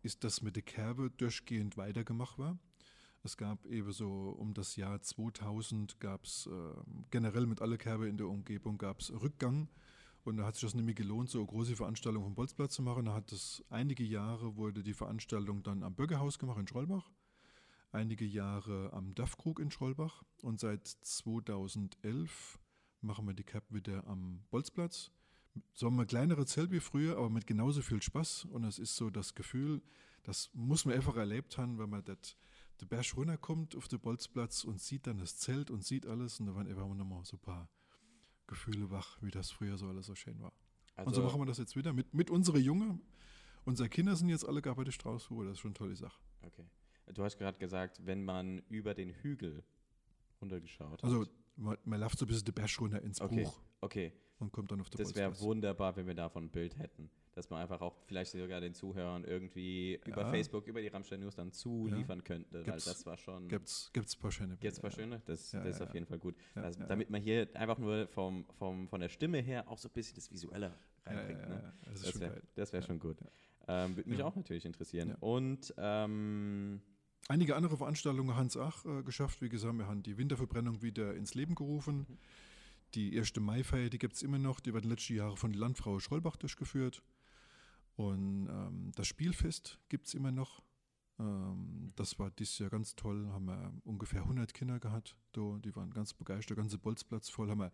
ist 0.01 0.23
das 0.23 0.41
mit 0.41 0.55
der 0.55 0.63
Kerbe 0.63 1.11
durchgehend 1.11 1.77
weitergemacht 1.77 2.37
war. 2.39 2.57
Es 3.23 3.35
gab 3.35 3.65
eben 3.65 3.91
so 3.91 4.29
um 4.37 4.53
das 4.53 4.75
Jahr 4.75 5.01
2000 5.01 5.99
gab 5.99 6.23
es 6.23 6.47
äh, 6.47 6.51
generell 7.11 7.45
mit 7.45 7.61
alle 7.61 7.77
Kerbe 7.77 8.07
in 8.07 8.17
der 8.17 8.27
Umgebung 8.27 8.77
gab 8.77 9.01
es 9.01 9.11
Rückgang 9.11 9.67
und 10.23 10.37
da 10.37 10.45
hat 10.45 10.55
sich 10.55 10.63
das 10.63 10.73
nämlich 10.73 10.95
gelohnt, 10.95 11.29
so 11.29 11.39
eine 11.39 11.47
große 11.47 11.75
Veranstaltung 11.75 12.23
vom 12.23 12.35
Bolzplatz 12.35 12.75
zu 12.75 12.81
machen. 12.81 13.05
Da 13.05 13.13
hat 13.13 13.31
es 13.31 13.63
einige 13.69 14.03
Jahre 14.03 14.55
wurde 14.55 14.83
die 14.83 14.93
Veranstaltung 14.93 15.63
dann 15.63 15.83
am 15.83 15.95
Bürgerhaus 15.95 16.39
gemacht 16.39 16.59
in 16.59 16.67
Schrollbach 16.67 17.09
einige 17.91 18.25
Jahre 18.25 18.91
am 18.93 19.15
DAF-Krug 19.15 19.59
in 19.59 19.71
Schrollbach 19.71 20.23
und 20.41 20.59
seit 20.59 20.87
2011 20.87 22.59
machen 23.01 23.25
wir 23.27 23.33
die 23.33 23.43
Cap 23.43 23.63
wieder 23.69 24.05
am 24.07 24.43
Bolzplatz. 24.51 25.11
So 25.73 25.87
haben 25.87 25.95
wir 25.95 26.05
kleinere 26.05 26.45
Zelt 26.45 26.71
wie 26.71 26.79
früher, 26.79 27.17
aber 27.17 27.29
mit 27.29 27.47
genauso 27.47 27.81
viel 27.81 28.01
Spaß. 28.01 28.45
Und 28.45 28.63
es 28.63 28.79
ist 28.79 28.95
so 28.95 29.09
das 29.09 29.33
Gefühl, 29.35 29.81
das 30.23 30.49
muss 30.53 30.85
man 30.85 30.95
einfach 30.95 31.15
erlebt 31.15 31.57
haben, 31.57 31.79
wenn 31.79 31.89
man 31.89 32.03
das, 32.03 32.37
der 32.79 32.85
Berg 32.85 33.17
runterkommt 33.17 33.75
auf 33.75 33.87
den 33.87 33.99
Bolzplatz 33.99 34.63
und 34.63 34.79
sieht 34.79 35.07
dann 35.07 35.17
das 35.17 35.37
Zelt 35.37 35.71
und 35.71 35.83
sieht 35.83 36.05
alles. 36.05 36.39
Und 36.39 36.47
da 36.47 36.55
waren 36.55 36.67
einfach 36.67 36.87
nochmal 36.87 37.25
so 37.25 37.37
ein 37.37 37.41
paar 37.41 37.69
Gefühle 38.47 38.89
wach, 38.89 39.17
wie 39.21 39.31
das 39.31 39.51
früher 39.51 39.77
so 39.77 39.87
alles 39.87 40.05
so 40.05 40.15
schön 40.15 40.39
war. 40.39 40.53
Also 40.95 41.07
und 41.07 41.15
so 41.15 41.23
machen 41.23 41.41
wir 41.41 41.45
das 41.45 41.57
jetzt 41.57 41.75
wieder 41.75 41.93
mit, 41.93 42.13
mit 42.13 42.29
unseren 42.29 42.61
Jungen. 42.61 43.01
Unsere 43.65 43.89
Kinder 43.89 44.15
sind 44.15 44.29
jetzt 44.29 44.47
alle 44.47 44.61
gar 44.61 44.75
bei 44.75 44.83
der 44.83 44.91
Straußruhe, 44.91 45.45
das 45.45 45.53
ist 45.53 45.59
schon 45.59 45.69
eine 45.69 45.77
tolle 45.77 45.95
Sache. 45.95 46.19
Okay. 46.41 46.65
Du 47.13 47.23
hast 47.23 47.37
gerade 47.37 47.57
gesagt, 47.57 48.05
wenn 48.05 48.23
man 48.23 48.61
über 48.69 48.93
den 48.93 49.09
Hügel 49.09 49.63
runtergeschaut 50.41 51.03
also, 51.03 51.21
hat. 51.21 51.27
Also 51.27 51.77
man, 51.85 51.99
läuft 51.99 52.19
so 52.19 52.25
ein 52.25 52.27
bisschen 52.27 52.45
den 52.45 52.53
Berg 52.53 52.69
runter 52.79 53.01
ins 53.01 53.21
okay, 53.21 53.43
Buch. 53.43 53.59
Okay. 53.81 54.13
Und 54.39 54.53
kommt 54.53 54.71
dann 54.71 54.79
auf 54.79 54.89
der 54.89 54.99
Das 54.99 55.15
wäre 55.15 55.37
wunderbar, 55.41 55.95
wenn 55.97 56.07
wir 56.07 56.13
davon 56.13 56.45
ein 56.45 56.49
Bild 56.49 56.77
hätten. 56.77 57.09
Dass 57.33 57.49
man 57.49 57.61
einfach 57.61 57.81
auch 57.81 57.95
vielleicht 58.05 58.31
sogar 58.31 58.59
den 58.59 58.73
Zuhörern 58.73 59.23
irgendwie 59.23 59.93
ja. 59.93 60.07
über 60.07 60.29
Facebook, 60.29 60.65
über 60.67 60.81
die 60.81 60.87
Rammstein 60.87 61.19
News 61.19 61.35
dann 61.35 61.51
zuliefern 61.51 62.19
ja. 62.19 62.23
könnte. 62.23 62.63
Gibt's, 62.63 62.87
weil 62.87 62.93
das 62.93 63.05
war 63.05 63.17
schon. 63.17 63.47
Gibt's, 63.47 63.89
gibt's 63.93 64.15
ein 64.15 64.21
paar 64.21 64.31
schöne 64.31 64.55
Bilder. 64.55 64.61
Gibt's 64.61 64.79
ein 64.79 64.81
paar 64.81 64.91
schöne? 64.91 65.21
Das, 65.25 65.51
ja, 65.51 65.63
das 65.63 65.75
ist 65.75 65.81
auf 65.81 65.93
jeden 65.93 66.05
Fall 66.05 66.19
gut. 66.19 66.35
Also, 66.55 66.83
damit 66.85 67.09
man 67.09 67.21
hier 67.21 67.47
einfach 67.53 67.77
nur 67.77 68.07
vom, 68.07 68.45
vom, 68.57 68.87
von 68.87 68.99
der 68.99 69.09
Stimme 69.09 69.39
her 69.39 69.67
auch 69.69 69.77
so 69.77 69.89
ein 69.89 69.93
bisschen 69.93 70.15
das 70.15 70.31
Visuelle 70.31 70.73
reinbringt. 71.05 71.47
Ne? 71.47 71.73
Das, 71.85 72.19
wäre 72.19 72.41
wär 72.73 72.81
schon 72.81 72.99
gut. 72.99 73.17
Ähm, 73.67 73.95
Würde 73.95 74.09
mich 74.09 74.23
auch 74.23 74.35
natürlich 74.35 74.65
interessieren. 74.65 75.15
Und 75.19 75.73
ähm, 75.77 76.81
einige 77.29 77.55
andere 77.55 77.77
Veranstaltungen 77.77 78.35
Hans 78.35 78.57
Ach 78.57 78.83
äh, 78.85 79.03
geschafft. 79.03 79.41
Wie 79.41 79.49
gesagt, 79.49 79.77
wir 79.77 79.87
haben 79.87 80.03
die 80.03 80.17
Winterverbrennung 80.17 80.81
wieder 80.81 81.15
ins 81.15 81.35
Leben 81.35 81.55
gerufen. 81.55 82.05
Mhm. 82.09 82.17
Die 82.95 83.13
erste 83.13 83.39
Maifeier, 83.39 83.89
die 83.89 83.99
gibt 83.99 84.15
es 84.15 84.23
immer 84.23 84.39
noch. 84.39 84.59
Die 84.59 84.73
wird 84.73 84.83
letzte 84.83 85.13
Jahre 85.13 85.37
von 85.37 85.51
der 85.51 85.61
Landfrau 85.61 85.99
Schrollbach 85.99 86.35
durchgeführt. 86.35 87.03
Und 87.95 88.47
ähm, 88.49 88.91
das 88.95 89.07
Spielfest 89.07 89.79
gibt 89.89 90.07
es 90.07 90.15
immer 90.15 90.31
noch. 90.31 90.63
Ähm, 91.19 91.93
das 91.95 92.17
war 92.17 92.31
dieses 92.31 92.57
Jahr 92.57 92.71
ganz 92.71 92.95
toll. 92.95 93.27
Haben 93.31 93.45
wir 93.45 93.73
ungefähr 93.83 94.23
100 94.23 94.53
Kinder 94.53 94.79
gehabt. 94.79 95.15
Die 95.35 95.75
waren 95.75 95.91
ganz 95.91 96.13
begeistert. 96.13 96.57
Der 96.57 96.63
ganze 96.63 96.79
Bolzplatz 96.79 97.29
voll. 97.29 97.49
Haben 97.49 97.59
wir 97.59 97.71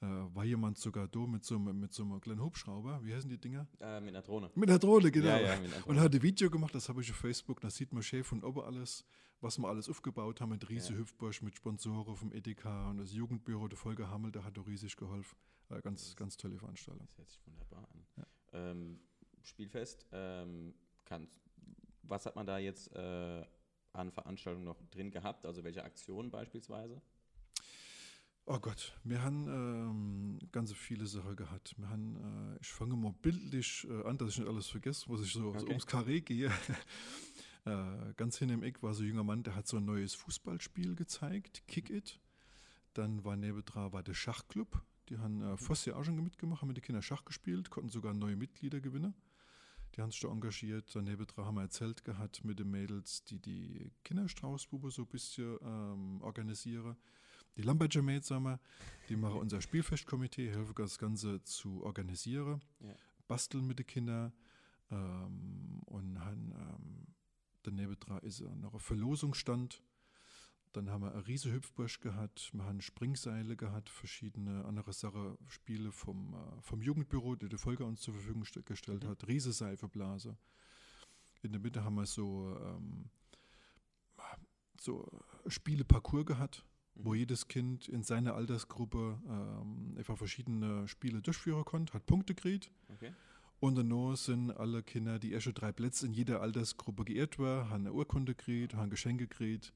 äh, 0.00 0.06
war 0.06 0.44
jemand 0.44 0.78
sogar 0.78 1.08
da 1.08 1.20
mit 1.20 1.44
so, 1.44 1.58
mit 1.58 1.92
so 1.92 2.02
einem 2.02 2.20
kleinen 2.20 2.42
Hubschrauber, 2.42 3.00
wie 3.04 3.14
heißen 3.14 3.30
die 3.30 3.38
Dinger? 3.38 3.66
Äh, 3.80 4.00
mit 4.00 4.10
einer 4.10 4.22
Drohne. 4.22 4.50
Mit 4.54 4.68
einer 4.68 4.78
Drohne, 4.78 5.10
genau. 5.10 5.28
Ja, 5.28 5.40
ja, 5.40 5.56
Drohne. 5.56 5.84
Und 5.86 6.00
hat 6.00 6.14
ein 6.14 6.22
Video 6.22 6.50
gemacht, 6.50 6.74
das 6.74 6.88
habe 6.88 7.00
ich 7.00 7.10
auf 7.10 7.16
Facebook, 7.16 7.60
da 7.60 7.70
sieht 7.70 7.92
man 7.92 8.02
schön 8.02 8.24
von 8.24 8.42
oben 8.42 8.60
alles, 8.60 9.04
was 9.40 9.58
wir 9.58 9.68
alles 9.68 9.88
aufgebaut 9.88 10.40
haben, 10.40 10.50
mit 10.50 10.68
riesen 10.68 10.94
ja. 10.94 11.00
Hüpfbusch, 11.00 11.42
mit 11.42 11.56
Sponsoren 11.56 12.16
vom 12.16 12.32
Edeka 12.32 12.90
und 12.90 12.98
das 12.98 13.12
Jugendbüro 13.12 13.68
der 13.68 13.78
Folge 13.78 14.08
Hammel, 14.08 14.32
der 14.32 14.44
hat 14.44 14.58
auch 14.58 14.66
riesig 14.66 14.96
geholfen. 14.96 15.36
Äh, 15.70 15.80
ganz, 15.80 16.14
ganz 16.16 16.36
tolle 16.36 16.58
Veranstaltung. 16.58 17.06
Das 17.06 17.18
hört 17.18 17.30
sich 17.30 17.46
wunderbar 17.46 17.88
an. 17.92 18.06
Ja. 18.16 18.26
Ähm, 18.52 19.00
Spielfest, 19.42 20.06
ähm, 20.12 20.74
kann, 21.04 21.28
was 22.02 22.26
hat 22.26 22.36
man 22.36 22.46
da 22.46 22.58
jetzt 22.58 22.94
äh, 22.94 23.44
an 23.92 24.10
Veranstaltungen 24.10 24.64
noch 24.64 24.80
drin 24.90 25.10
gehabt? 25.10 25.46
Also 25.46 25.64
welche 25.64 25.84
Aktionen 25.84 26.30
beispielsweise? 26.30 27.00
Oh 28.46 28.58
Gott, 28.58 28.92
wir 29.04 29.22
haben 29.22 29.48
ähm, 29.48 30.38
ganz 30.52 30.70
viele 30.74 31.06
Sachen 31.06 31.34
gehabt. 31.34 31.74
Wir 31.78 31.88
haben, 31.88 32.16
äh, 32.16 32.58
ich 32.60 32.68
fange 32.68 32.94
mal 32.94 33.14
bildlich 33.22 33.86
äh, 33.88 34.02
an, 34.06 34.18
dass 34.18 34.30
ich 34.32 34.38
nicht 34.40 34.48
alles 34.48 34.66
vergesse, 34.66 35.06
was 35.08 35.22
ich 35.22 35.32
so, 35.32 35.40
so 35.40 35.48
Okay. 35.48 35.68
ums 35.68 35.86
Karree 35.86 36.20
gehe. 36.20 36.50
äh, 37.64 38.12
ganz 38.16 38.36
hin 38.36 38.50
im 38.50 38.62
Eck 38.62 38.82
war 38.82 38.92
so 38.92 39.02
ein 39.02 39.08
junger 39.08 39.24
Mann, 39.24 39.42
der 39.44 39.54
hat 39.56 39.66
so 39.66 39.78
ein 39.78 39.86
neues 39.86 40.14
Fußballspiel 40.14 40.94
gezeigt, 40.94 41.66
Kick 41.68 41.88
It. 41.88 42.20
Dann 42.92 43.24
war 43.24 43.36
nebendran 43.36 43.94
war 43.94 44.02
der 44.02 44.12
Schachclub. 44.12 44.82
Die 45.08 45.16
haben 45.16 45.40
äh, 45.40 45.56
fast 45.56 45.86
ja 45.86 45.96
auch 45.96 46.04
schon 46.04 46.22
mitgemacht, 46.22 46.60
haben 46.60 46.68
mit 46.68 46.76
den 46.76 46.84
Kindern 46.84 47.02
Schach 47.02 47.24
gespielt, 47.24 47.70
konnten 47.70 47.88
sogar 47.88 48.12
neue 48.12 48.36
Mitglieder 48.36 48.80
gewinnen. 48.80 49.14
Die 49.94 50.02
haben 50.02 50.10
sich 50.10 50.20
da 50.20 50.28
engagiert. 50.28 50.90
Daneben 50.94 51.26
dran 51.26 51.46
haben 51.46 51.54
wir 51.54 51.62
ein 51.62 51.70
Zelt 51.70 52.04
gehabt 52.04 52.44
mit 52.44 52.58
den 52.58 52.70
Mädels, 52.70 53.24
die 53.24 53.38
die 53.38 53.90
Kinderstraußbube 54.04 54.90
so 54.90 55.02
ein 55.02 55.08
bisschen 55.08 55.56
ähm, 55.62 56.20
organisieren. 56.20 56.96
Die 57.56 57.62
Lamberger 57.62 58.02
Mädels, 58.02 58.28
sagen 58.28 58.44
wir, 58.44 58.60
die 59.08 59.16
machen 59.16 59.38
unser 59.38 59.60
Spielfestkomitee, 59.60 60.50
helfen 60.50 60.74
das 60.76 60.98
Ganze 60.98 61.42
zu 61.44 61.82
organisieren, 61.84 62.60
Ja. 62.80 62.94
basteln 63.28 63.66
mit 63.66 63.78
den 63.78 63.86
Kindern 63.86 64.32
ähm, 64.90 65.80
und 65.86 66.18
haben, 66.20 66.52
ähm, 66.52 67.06
daneben 67.62 67.98
dran 68.00 68.18
ist 68.22 68.40
noch 68.40 68.74
ein 68.74 68.80
Verlosungsstand. 68.80 69.82
Dann 70.72 70.90
haben 70.90 71.02
wir 71.02 71.12
eine 71.12 71.24
riese 71.28 71.52
Hüpfbursch 71.52 72.00
gehabt, 72.00 72.50
wir 72.52 72.64
haben 72.64 72.80
Springseile 72.80 73.56
gehabt, 73.56 73.88
verschiedene 73.88 74.64
andere 74.64 74.92
Sachen, 74.92 75.38
Spiele 75.46 75.92
vom, 75.92 76.34
äh, 76.34 76.62
vom 76.62 76.82
Jugendbüro, 76.82 77.36
die 77.36 77.48
die 77.48 77.58
Folge 77.58 77.84
uns 77.84 78.00
zur 78.00 78.14
Verfügung 78.14 78.42
st- 78.42 78.62
gestellt 78.64 79.04
Mhm. 79.04 79.08
hat, 79.08 79.28
riese 79.28 79.52
Seifeblase. 79.52 80.36
In 81.42 81.52
der 81.52 81.60
Mitte 81.60 81.84
haben 81.84 81.94
wir 81.94 82.06
so, 82.06 82.58
ähm, 82.60 83.08
so 84.80 85.08
Spieleparcours 85.46 86.26
gehabt, 86.26 86.64
wo 86.96 87.10
Mhm. 87.10 87.16
jedes 87.16 87.48
Kind 87.48 87.88
in 87.88 88.02
seiner 88.02 88.34
Altersgruppe 88.34 89.18
ähm, 89.28 89.94
einfach 89.98 90.16
verschiedene 90.16 90.86
Spiele 90.88 91.20
durchführen 91.20 91.64
konnte, 91.64 91.92
hat 91.94 92.06
Punkte 92.06 92.34
gekriegt. 92.34 92.70
Okay. 92.94 93.12
Und 93.60 93.76
dann 93.76 94.16
sind 94.16 94.50
alle 94.50 94.82
Kinder, 94.82 95.18
die 95.18 95.32
erste 95.32 95.52
drei 95.52 95.72
Plätze 95.72 96.06
in 96.06 96.12
jeder 96.12 96.40
Altersgruppe 96.42 97.04
geehrt 97.04 97.38
waren, 97.38 97.70
haben 97.70 97.80
eine 97.86 97.92
Urkunde 97.92 98.34
gekriegt, 98.34 98.74
haben 98.74 98.90
Geschenke 98.90 99.26
gekriegt. 99.26 99.72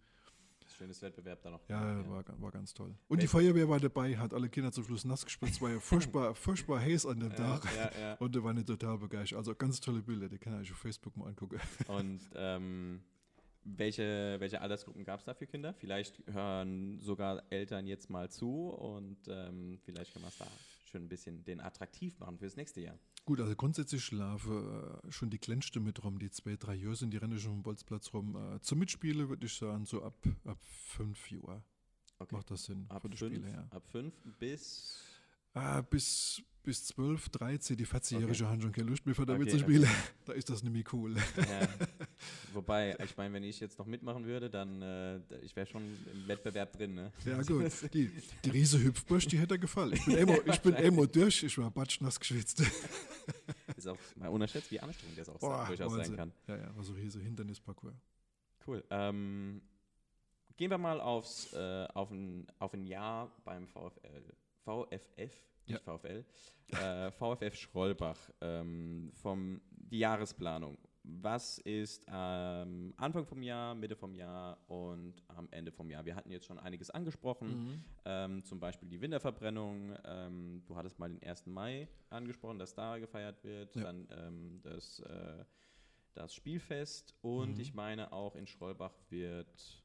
Schönes 0.77 1.01
Wettbewerb 1.01 1.41
da 1.43 1.51
noch. 1.51 1.67
Ja, 1.69 2.07
War, 2.09 2.23
ga- 2.23 2.35
war 2.39 2.51
ganz 2.53 2.75
toll. 2.75 2.95
Und 3.09 3.23
die 3.23 3.27
Wel- 3.27 3.31
Feuerwehr 3.31 3.69
war 3.71 3.81
dabei, 3.81 4.17
hat 4.19 4.35
alle 4.35 4.51
Kinder 4.51 4.71
zum 4.71 4.85
Schluss 4.85 5.05
nass 5.07 5.25
gespritzt, 5.25 5.63
war 5.63 5.71
ja 5.71 5.81
furchtbar, 5.81 6.35
furchtbar 6.37 6.81
heiß 6.81 7.07
an 7.07 7.21
dem 7.21 7.31
ja, 7.31 7.37
Tag. 7.37 7.65
ja, 7.75 7.91
ja. 8.01 8.15
Und 8.17 8.37
da 8.37 8.45
waren 8.45 8.57
die 8.57 8.65
total 8.65 8.99
begeistert. 8.99 9.39
Also 9.39 9.55
ganz 9.55 9.81
tolle 9.81 10.03
Bilder, 10.03 10.29
die 10.29 10.37
kann 10.39 10.61
ich 10.63 10.71
auf 10.71 10.77
Facebook 10.79 11.17
mal 11.17 11.29
angucken. 11.29 11.59
Und 11.89 12.21
ähm, 12.35 13.01
welche, 13.65 14.37
welche 14.39 14.61
Altersgruppen 14.61 15.05
gab 15.05 15.21
es 15.21 15.27
da 15.27 15.35
für 15.35 15.47
Kinder? 15.47 15.75
Vielleicht 15.75 16.23
hören 16.27 16.99
sogar 17.01 17.43
Eltern 17.51 17.87
jetzt 17.87 18.11
mal 18.11 18.31
zu 18.31 18.69
und 18.71 19.19
ähm, 19.29 19.79
vielleicht 19.85 20.13
können 20.13 20.25
wir 20.25 20.29
es 20.31 20.39
da 20.39 20.47
schon 20.85 21.03
ein 21.03 21.09
bisschen 21.09 21.45
den 21.45 21.61
attraktiv 21.61 22.19
machen 22.19 22.39
fürs 22.39 22.57
nächste 22.57 22.81
Jahr. 22.81 22.99
Gut, 23.25 23.41
also 23.41 23.55
grundsätzlich 23.55 24.03
schlafe 24.05 25.03
äh, 25.07 25.13
schon 25.13 25.29
die 25.29 25.39
Kleinste 25.39 25.81
mit 25.81 26.03
rum, 26.03 26.19
die 26.19 26.31
zwei, 26.31 26.57
drei 26.57 26.75
Jahre 26.75 26.97
sind, 26.97 27.13
die 27.13 27.19
rennen 27.19 27.39
schon 27.39 27.53
am 27.53 27.63
Bolzplatz 27.63 28.13
rum. 28.15 28.37
Äh, 28.55 28.61
zum 28.61 28.79
Mitspielen 28.79 29.29
würde 29.29 29.45
ich 29.47 29.55
sagen, 29.55 29.85
so 29.85 30.03
ab, 30.03 30.15
ab 30.45 30.59
fünf 30.63 31.31
Jahren 31.31 31.63
Okay. 32.21 32.35
macht 32.35 32.51
das 32.51 32.65
Sinn 32.65 32.87
Ab 32.89 33.03
fünf, 33.03 33.17
Spiele, 33.17 33.49
ja. 33.49 33.67
ab 33.71 33.87
fünf 33.87 34.13
bis 34.41 35.05
Ah, 35.55 35.81
bis, 35.83 36.43
bis 36.69 36.85
12, 36.85 37.31
13, 37.31 37.77
die 37.79 37.87
40-Jährige 37.87 38.31
Okay. 38.31 38.45
haben 38.45 38.61
schon 38.61 38.73
keine 38.73 38.91
Lust 38.91 39.07
mehr, 39.07 39.15
damit 39.15 39.49
Okay, 39.49 39.51
zu 39.53 39.59
spielen. 39.61 39.89
Da 40.27 40.35
ist 40.35 40.51
das 40.51 40.63
nämlich 40.63 40.93
cool. 40.93 41.17
Ja. 41.17 41.67
Wobei, 42.53 42.95
ich 43.03 43.17
meine, 43.17 43.33
wenn 43.33 43.43
ich 43.43 43.59
jetzt 43.59 43.79
noch 43.79 43.87
mitmachen 43.87 44.27
würde, 44.27 44.51
dann 44.51 44.83
äh, 44.83 45.19
ich 45.41 45.57
wäre 45.57 45.67
schon 45.67 45.83
im 45.83 46.29
Wettbewerb 46.29 46.71
drin. 46.75 46.95
Ne? 46.95 47.11
Ja, 47.25 47.41
gut. 47.41 47.73
Die, 47.95 48.11
die 48.45 48.51
riese 48.51 48.85
Hüpfbursch, 48.85 49.27
die 49.29 49.39
hätte 49.39 49.59
gefallen. 49.59 49.95
Ich 49.95 50.05
bin 50.05 50.19
immer, 50.19 50.47
ich 50.47 50.61
bin 50.61 50.75
immer 50.75 51.07
durch, 51.07 51.43
ich 51.43 51.57
war 51.57 51.71
batschnass 51.71 52.21
geschwitzt. 52.21 52.63
Ist 53.75 53.89
auch 53.89 53.97
mal 54.17 54.29
unerschätzt, 54.29 54.71
wie 54.71 54.79
anstrengend 54.81 55.17
das 55.17 55.31
auch 55.31 55.39
Boah, 55.39 55.65
durchaus 55.69 55.93
sein 55.93 56.01
Wahnsinn. 56.01 56.17
kann. 56.17 56.33
Ja, 56.49 56.57
ja, 56.59 56.77
war 56.77 56.85
so 56.85 56.93
riese 56.93 57.19
Hindernisparcours. 57.21 57.95
Cool. 58.67 58.85
Ähm, 58.91 59.63
gehen 60.59 60.71
wir 60.71 60.77
mal 60.77 61.01
aufs, 61.01 61.51
äh, 61.55 61.87
auf, 61.95 62.11
ein, 62.11 62.47
auf 62.59 62.75
ein 62.75 62.85
Jahr 62.85 63.33
beim 63.47 63.67
VfL. 63.69 64.35
VFF, 64.67 65.33
nicht 65.69 65.83
VfL. 65.85 66.25
Äh, 66.69 67.11
VFF 67.13 67.55
Schrollbach. 67.57 68.19
Ähm, 68.41 69.11
vom, 69.15 69.61
die 69.71 69.99
Jahresplanung. 70.01 70.77
Was 71.11 71.57
ist 71.59 72.07
am 72.11 72.93
Anfang 72.99 73.25
vom 73.25 73.43
Jahr, 73.43 73.75
Mitte 73.75 73.97
vom 73.97 74.15
Jahr 74.15 74.59
und 74.69 75.15
am 75.29 75.49
Ende 75.51 75.73
vom 75.73 75.89
Jahr? 75.91 76.05
Wir 76.05 76.15
hatten 76.15 76.31
jetzt 76.31 76.45
schon 76.45 76.59
einiges 76.59 76.91
angesprochen, 76.91 77.83
ähm, 78.05 78.45
zum 78.45 78.61
Beispiel 78.61 78.91
die 78.91 79.01
Winterverbrennung. 79.01 79.97
Ähm, 80.05 80.63
du 80.67 80.77
hattest 80.77 80.99
mal 80.99 81.09
den 81.09 81.23
1. 81.23 81.47
Mai 81.47 81.89
angesprochen, 82.11 82.59
dass 82.59 82.75
da 82.75 82.99
gefeiert 82.99 83.43
wird. 83.43 83.75
Ja. 83.77 83.85
Dann 83.85 84.07
ähm, 84.11 84.61
das, 84.63 85.01
äh, 85.01 85.45
das 86.13 86.35
Spielfest 86.35 87.15
und 87.23 87.55
Mhm. 87.55 87.61
ich 87.61 87.73
meine 87.73 88.13
auch 88.13 88.37
in 88.37 88.47
Schrollbach 88.47 88.93
wird 89.09 89.83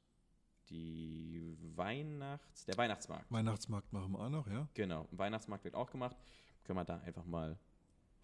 die 0.69 1.57
Weihnachts-, 1.75 2.65
der 2.65 2.77
Weihnachtsmarkt. 2.77 3.31
Weihnachtsmarkt 3.31 3.91
machen 3.93 4.11
wir 4.13 4.19
auch 4.19 4.29
noch, 4.29 4.47
ja. 4.47 4.67
Genau, 4.73 5.07
Weihnachtsmarkt 5.11 5.63
wird 5.63 5.75
auch 5.75 5.89
gemacht. 5.91 6.15
Können 6.63 6.77
wir 6.79 6.85
da 6.85 6.97
einfach 6.99 7.25
mal 7.25 7.57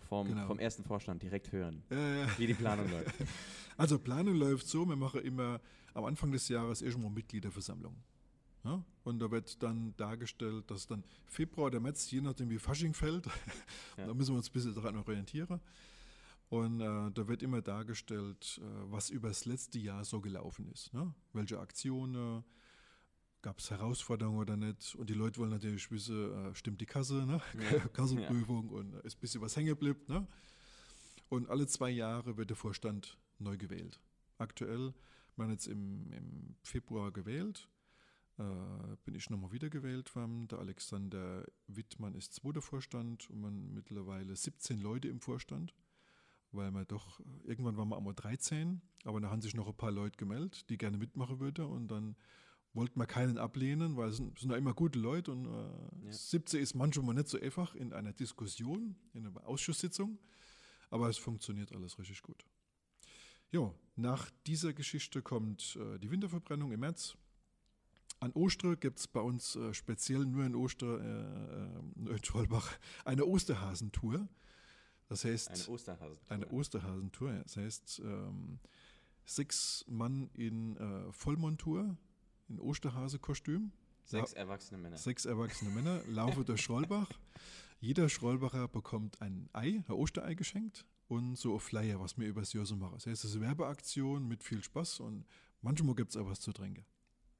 vom, 0.07 0.27
Genau. 0.27 0.47
vom 0.47 0.59
ersten 0.59 0.83
Vorstand 0.83 1.21
direkt 1.23 1.51
hören, 1.51 1.83
Äh, 1.89 2.25
wie 2.37 2.47
die 2.47 2.53
Planung 2.53 2.89
läuft. 2.89 3.13
Also 3.77 3.97
Planung 3.97 4.35
läuft 4.35 4.67
so, 4.67 4.85
wir 4.85 4.95
machen 4.97 5.21
immer 5.21 5.61
am 5.93 6.03
Anfang 6.05 6.31
des 6.33 6.49
Jahres 6.49 6.81
irgendwo 6.81 7.09
Mitgliederversammlung. 7.09 7.95
Ja? 8.65 8.83
Und 9.05 9.19
da 9.19 9.31
wird 9.31 9.61
dann 9.63 9.95
dargestellt, 9.95 10.69
dass 10.69 10.85
dann 10.85 11.03
Februar 11.27 11.67
oder 11.67 11.79
März, 11.79 12.11
je 12.11 12.19
nachdem 12.21 12.49
wie 12.49 12.59
Fasching 12.59 12.93
fällt, 12.93 13.25
Ja. 13.97 14.05
da 14.07 14.13
müssen 14.13 14.33
wir 14.33 14.37
uns 14.37 14.49
ein 14.49 14.53
bisschen 14.53 14.75
daran 14.75 14.97
orientieren. 14.97 15.61
Und 16.49 16.81
äh, 16.81 17.11
da 17.11 17.27
wird 17.27 17.43
immer 17.43 17.61
dargestellt, 17.61 18.59
äh, 18.61 18.91
was 18.91 19.09
über 19.09 19.29
das 19.29 19.45
letzte 19.45 19.79
Jahr 19.79 20.03
so 20.03 20.19
gelaufen 20.19 20.67
ist. 20.71 20.93
Ne? 20.93 21.13
Welche 21.33 21.59
Aktionen, 21.59 22.43
gab 23.41 23.59
es 23.59 23.69
Herausforderungen 23.69 24.39
oder 24.39 24.57
nicht? 24.57 24.95
Und 24.95 25.09
die 25.09 25.13
Leute 25.13 25.39
wollen 25.39 25.51
natürlich 25.51 25.89
wissen, 25.91 26.33
äh, 26.33 26.55
stimmt 26.55 26.81
die 26.81 26.85
Kasse, 26.85 27.25
ne? 27.25 27.41
Ja. 27.71 27.79
Kassenprüfung 27.93 28.69
und 28.69 28.93
äh, 28.93 29.07
ist 29.07 29.17
ein 29.17 29.21
bisschen 29.21 29.41
was 29.41 29.55
hängen 29.55 29.69
geblieben. 29.69 30.01
Ne? 30.07 30.27
Und 31.29 31.49
alle 31.49 31.67
zwei 31.67 31.89
Jahre 31.89 32.37
wird 32.37 32.49
der 32.49 32.57
Vorstand 32.57 33.17
neu 33.37 33.57
gewählt. 33.57 33.99
Aktuell, 34.37 34.93
wir 35.35 35.43
haben 35.45 35.51
jetzt 35.51 35.67
im, 35.67 36.11
im 36.11 36.55
Februar 36.63 37.11
gewählt, 37.11 37.69
äh, 38.37 38.43
bin 39.05 39.15
ich 39.15 39.29
nochmal 39.29 39.51
wieder 39.51 39.69
gewählt 39.69 40.13
worden. 40.15 40.47
Der 40.47 40.59
Alexander 40.59 41.45
Wittmann 41.67 42.15
ist 42.15 42.33
zweiter 42.33 42.61
Vorstand 42.61 43.29
und 43.29 43.41
man 43.41 43.73
mittlerweile 43.73 44.35
17 44.35 44.79
Leute 44.79 45.07
im 45.07 45.21
Vorstand, 45.21 45.73
weil 46.51 46.71
man 46.71 46.87
doch, 46.87 47.19
irgendwann 47.43 47.77
waren 47.77 47.89
wir 47.89 47.97
einmal 47.97 48.13
13, 48.15 48.81
aber 49.03 49.19
da 49.21 49.29
haben 49.29 49.41
sich 49.41 49.53
noch 49.53 49.67
ein 49.67 49.75
paar 49.77 49.91
Leute 49.91 50.17
gemeldet, 50.17 50.69
die 50.69 50.77
gerne 50.77 50.97
mitmachen 50.97 51.39
würden 51.39 51.65
und 51.65 51.87
dann 51.89 52.15
wollten 52.73 52.99
wir 52.99 53.07
keinen 53.07 53.37
ablehnen, 53.37 53.97
weil 53.97 54.09
es 54.09 54.17
sind, 54.17 54.37
sind 54.39 54.51
ja 54.51 54.57
immer 54.57 54.73
gute 54.73 54.99
Leute 54.99 55.31
und 55.31 55.45
äh, 55.45 56.05
Ja. 56.05 56.11
17 56.11 56.61
ist 56.61 56.75
manchmal 56.75 57.15
nicht 57.15 57.27
so 57.27 57.39
einfach 57.39 57.75
in 57.75 57.93
einer 57.93 58.13
Diskussion, 58.13 58.95
in 59.13 59.25
einer 59.25 59.47
Ausschusssitzung, 59.47 60.19
aber 60.89 61.09
es 61.09 61.17
funktioniert 61.17 61.73
alles 61.73 61.97
richtig 61.97 62.21
gut. 62.21 62.45
Jo, 63.51 63.73
nach 63.95 64.29
dieser 64.45 64.73
Geschichte 64.73 65.21
kommt 65.21 65.75
äh, 65.81 65.97
die 65.97 66.11
Winterverbrennung 66.11 66.71
im 66.71 66.81
März. 66.81 67.17
An 68.19 68.31
Ostern 68.33 68.79
gibt 68.79 68.99
es 68.99 69.07
bei 69.07 69.21
uns 69.21 69.55
äh, 69.55 69.73
speziell 69.73 70.25
nur 70.25 70.45
in 70.45 70.55
Oster, 70.55 70.99
äh, 70.99 72.09
äh, 72.09 72.15
in 72.15 72.23
Schwalbach 72.23 72.77
eine 73.05 73.25
Osterhasentour. 73.25 74.27
Das 75.09 75.25
heißt, 75.25 75.49
Eine 75.49 75.67
Osterhase. 75.67 76.19
eine 76.29 76.47
Osterhasentour. 76.49 77.33
ja. 77.33 77.43
Das 77.43 77.57
heißt, 77.57 78.01
ähm, 78.05 78.59
sechs 79.25 79.83
Mann 79.87 80.29
in 80.33 80.77
äh, 80.77 81.11
Vollmontur, 81.11 81.97
in 82.47 82.59
Osterhase-Kostüm. 82.59 83.71
Sechs 84.05 84.33
erwachsene 84.33 84.79
Männer. 84.79 84.97
Sechs 84.97 85.25
erwachsene 85.25 85.71
Männer 85.71 86.01
laufen 86.07 86.45
durch 86.45 86.61
Schrollbach. 86.61 87.09
Jeder 87.79 88.09
Schrollbacher 88.09 88.67
bekommt 88.67 89.21
ein 89.21 89.49
Ei, 89.53 89.83
ein 89.87 89.93
Osterei 89.93 90.33
geschenkt 90.35 90.85
und 91.07 91.37
so 91.37 91.53
ein 91.55 91.59
Flyer, 91.59 91.99
was 91.99 92.17
wir 92.17 92.27
übers 92.27 92.53
Jahr 92.53 92.65
so 92.65 92.75
machen. 92.75 92.93
Das 92.95 93.05
heißt, 93.07 93.23
es 93.23 93.31
ist 93.31 93.35
eine 93.37 93.45
Werbeaktion 93.47 94.27
mit 94.27 94.43
viel 94.43 94.63
Spaß 94.63 94.99
und 94.99 95.25
manchmal 95.61 95.95
gibt 95.95 96.11
es 96.11 96.17
auch 96.17 96.27
was 96.27 96.39
zu 96.39 96.51
trinken. 96.51 96.85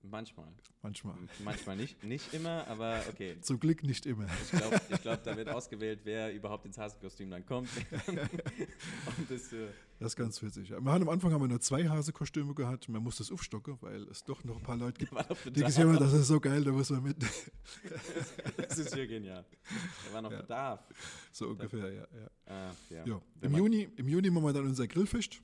Manchmal. 0.02 0.48
Manchmal. 0.82 1.16
Manchmal 1.44 1.76
nicht, 1.76 2.02
nicht 2.04 2.34
immer, 2.34 2.66
aber 2.68 3.02
okay. 3.10 3.36
Zum 3.42 3.60
Glück 3.60 3.84
nicht 3.84 4.06
immer. 4.06 4.26
Ich 4.44 4.52
glaube, 4.58 4.82
glaub, 5.02 5.24
da 5.24 5.36
wird 5.36 5.50
ausgewählt, 5.50 6.00
wer 6.06 6.34
überhaupt 6.34 6.66
ins 6.66 6.78
Hasenkostüm 6.78 7.30
dann 7.30 7.46
kommt. 7.46 7.70
Das, 9.30 9.52
äh, 9.54 9.68
Das 10.00 10.14
ist 10.14 10.16
ganz 10.16 10.42
witzig. 10.42 10.70
Ja. 10.70 10.80
Wir 10.80 10.92
haben 10.92 11.02
am 11.04 11.10
Anfang 11.10 11.34
haben 11.34 11.42
wir 11.42 11.48
nur 11.48 11.60
zwei 11.60 11.88
Hasekostüme 11.88 12.54
gehabt. 12.54 12.88
Man 12.90 13.04
muss 13.04 13.18
das 13.18 13.32
aufstocken, 13.32 13.78
weil 13.82 14.04
es 14.04 14.24
doch 14.24 14.44
noch 14.44 14.58
ein 14.58 14.64
paar 14.64 14.78
Leute 14.78 15.00
gibt, 15.00 15.12
die 15.46 15.50
Bedarf. 15.50 15.66
gesehen 15.68 15.90
haben, 15.90 16.00
das 16.00 16.14
ist 16.14 16.28
so 16.28 16.40
geil, 16.40 16.64
da 16.64 16.72
muss 16.72 16.90
man 16.90 17.04
mit. 17.04 17.18
Das 18.58 18.78
ist 18.78 18.96
ja 18.96 19.06
genial. 19.06 19.46
Da 20.08 20.14
war 20.14 20.22
noch 20.22 20.32
Ja. 20.32 20.42
Bedarf. 20.42 20.80
So 21.32 21.50
ungefähr, 21.50 21.92
ja. 21.92 22.08
ja. 22.14 22.30
Ah, 22.46 22.72
ja. 22.90 23.22
Wenn 23.42 23.52
Im, 23.52 23.58
Juni, 23.58 23.90
Im 23.98 24.08
Juni 24.08 24.30
machen 24.30 24.46
wir 24.46 24.54
dann 24.54 24.66
unser 24.66 24.88
Grillfest. 24.88 25.42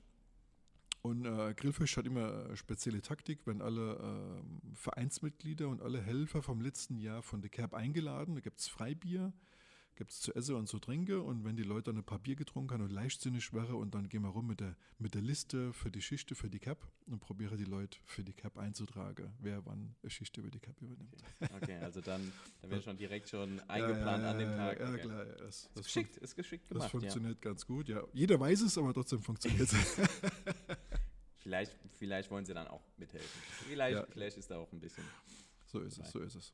Und 1.06 1.24
äh, 1.24 1.54
Grillfisch 1.54 1.96
hat 1.96 2.04
immer 2.04 2.46
eine 2.46 2.56
spezielle 2.56 3.00
Taktik, 3.00 3.46
wenn 3.46 3.62
alle 3.62 3.94
äh, 3.94 4.74
Vereinsmitglieder 4.74 5.68
und 5.68 5.80
alle 5.80 6.02
Helfer 6.02 6.42
vom 6.42 6.60
letzten 6.60 6.98
Jahr 6.98 7.22
von 7.22 7.40
der 7.40 7.48
Kerb 7.48 7.74
eingeladen, 7.74 8.34
da 8.34 8.40
gibt 8.40 8.58
es 8.58 8.66
Freibier, 8.66 9.32
gibt 9.94 10.10
es 10.10 10.20
zu 10.20 10.34
essen 10.34 10.56
und 10.56 10.66
zu 10.66 10.80
trinken 10.80 11.20
und 11.20 11.44
wenn 11.44 11.56
die 11.56 11.62
Leute 11.62 11.84
dann 11.84 11.98
ein 11.98 12.04
paar 12.04 12.18
Bier 12.18 12.34
getrunken 12.34 12.74
haben 12.74 12.82
und 12.82 12.90
leichtsinnig 12.90 13.52
wären 13.52 13.76
und 13.76 13.94
dann 13.94 14.08
gehen 14.08 14.22
wir 14.22 14.30
rum 14.30 14.48
mit 14.48 14.58
der, 14.58 14.74
mit 14.98 15.14
der 15.14 15.22
Liste 15.22 15.72
für 15.72 15.92
die 15.92 16.02
Schichte 16.02 16.34
für 16.34 16.50
die 16.50 16.58
Cap 16.58 16.78
und 17.06 17.20
probiere 17.20 17.56
die 17.56 17.64
Leute 17.64 17.98
für 18.04 18.24
die 18.24 18.32
Cap 18.32 18.58
einzutragen, 18.58 19.32
wer 19.38 19.64
wann 19.64 19.94
eine 20.02 20.10
Schicht 20.10 20.36
über 20.38 20.50
die 20.50 20.58
Cap 20.58 20.74
übernimmt. 20.82 21.22
Okay, 21.40 21.54
okay 21.62 21.76
also 21.76 22.00
dann, 22.00 22.32
dann 22.62 22.70
wird 22.72 22.82
schon 22.82 22.96
direkt 22.96 23.28
schon 23.28 23.60
eingeplant 23.68 24.22
ja, 24.22 24.24
ja, 24.24 24.30
an 24.32 24.38
dem 24.38 24.50
Tag. 24.50 24.80
Ja, 24.80 24.88
okay. 24.88 25.02
klar, 25.02 25.24
ja, 25.24 25.32
das, 25.36 25.56
Ist 25.56 25.70
das, 25.72 25.84
geschickt, 25.84 26.16
ist 26.16 26.34
geschickt 26.34 26.68
gemacht. 26.68 26.84
das 26.84 26.90
funktioniert 26.90 27.40
ganz 27.40 27.64
gut, 27.64 27.88
ja. 27.88 28.02
Jeder 28.12 28.40
weiß 28.40 28.62
es, 28.62 28.76
aber 28.76 28.92
trotzdem 28.92 29.20
funktioniert 29.20 29.72
es. 29.72 30.00
Vielleicht, 31.46 31.76
vielleicht 31.92 32.28
wollen 32.32 32.44
sie 32.44 32.54
dann 32.54 32.66
auch 32.66 32.82
mithelfen. 32.96 33.40
Vielleicht, 33.68 33.96
Ja. 33.96 34.04
vielleicht 34.10 34.36
ist 34.36 34.50
da 34.50 34.58
auch 34.58 34.72
ein 34.72 34.80
bisschen. 34.80 35.04
So 35.66 35.78
ist 35.78 35.96
es, 35.96 36.10
so 36.10 36.18
ist 36.18 36.34
es. 36.34 36.52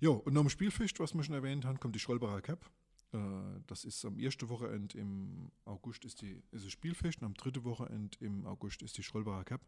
Jo, 0.00 0.14
und 0.14 0.32
noch 0.32 0.42
ein 0.42 0.48
Spielfest, 0.48 0.98
was 0.98 1.12
wir 1.12 1.22
schon 1.22 1.34
erwähnt 1.34 1.66
haben, 1.66 1.78
kommt 1.78 1.94
die 1.94 1.98
Schrollbacher 1.98 2.40
Cup. 2.40 2.70
Äh, 3.12 3.18
Das 3.66 3.84
ist 3.84 4.02
am 4.06 4.18
ersten 4.18 4.48
Wochenende 4.48 4.96
im 4.96 5.50
August 5.66 6.06
ist, 6.06 6.22
die, 6.22 6.42
ist 6.52 6.64
das 6.64 6.72
Spielfest 6.72 7.18
und 7.20 7.26
am 7.26 7.34
dritten 7.34 7.64
Wochenende 7.64 8.16
im 8.20 8.46
August 8.46 8.80
ist 8.80 8.96
die 8.96 9.02
Schrollbacher 9.02 9.44
Cup. 9.44 9.60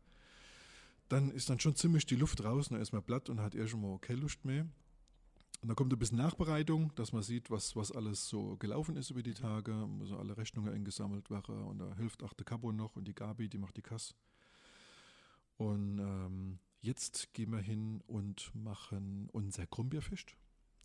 Dann 1.10 1.30
ist 1.32 1.50
dann 1.50 1.60
schon 1.60 1.76
ziemlich 1.76 2.06
die 2.06 2.16
Luft 2.16 2.42
raus, 2.42 2.70
dann 2.70 2.80
ist 2.80 2.92
man 2.92 3.02
platt 3.02 3.28
und 3.28 3.40
hat 3.40 3.54
irgendwo 3.54 3.98
keine 3.98 4.20
Lust 4.20 4.42
mehr. 4.46 4.62
Und 5.60 5.68
dann 5.68 5.76
kommt 5.76 5.92
ein 5.92 5.98
bisschen 5.98 6.16
Nachbereitung, 6.16 6.94
dass 6.94 7.12
man 7.12 7.22
sieht, 7.22 7.50
was, 7.50 7.76
was 7.76 7.92
alles 7.92 8.26
so 8.26 8.56
gelaufen 8.56 8.96
ist 8.96 9.10
über 9.10 9.22
die 9.22 9.34
Tage, 9.34 9.72
müssen 9.86 10.16
alle 10.16 10.34
Rechnungen 10.34 10.72
eingesammelt 10.72 11.28
werden 11.28 11.62
und 11.64 11.78
da 11.78 11.94
hilft 11.96 12.22
auch 12.22 12.32
der 12.32 12.46
Cabo 12.46 12.72
noch 12.72 12.96
und 12.96 13.06
die 13.06 13.14
Gabi, 13.14 13.50
die 13.50 13.58
macht 13.58 13.76
die 13.76 13.82
Kass. 13.82 14.14
Und 15.56 15.98
ähm, 15.98 16.58
jetzt 16.80 17.32
gehen 17.34 17.52
wir 17.52 17.60
hin 17.60 18.02
und 18.06 18.50
machen 18.54 19.28
unser 19.32 19.66
Krumbierfest. 19.66 20.36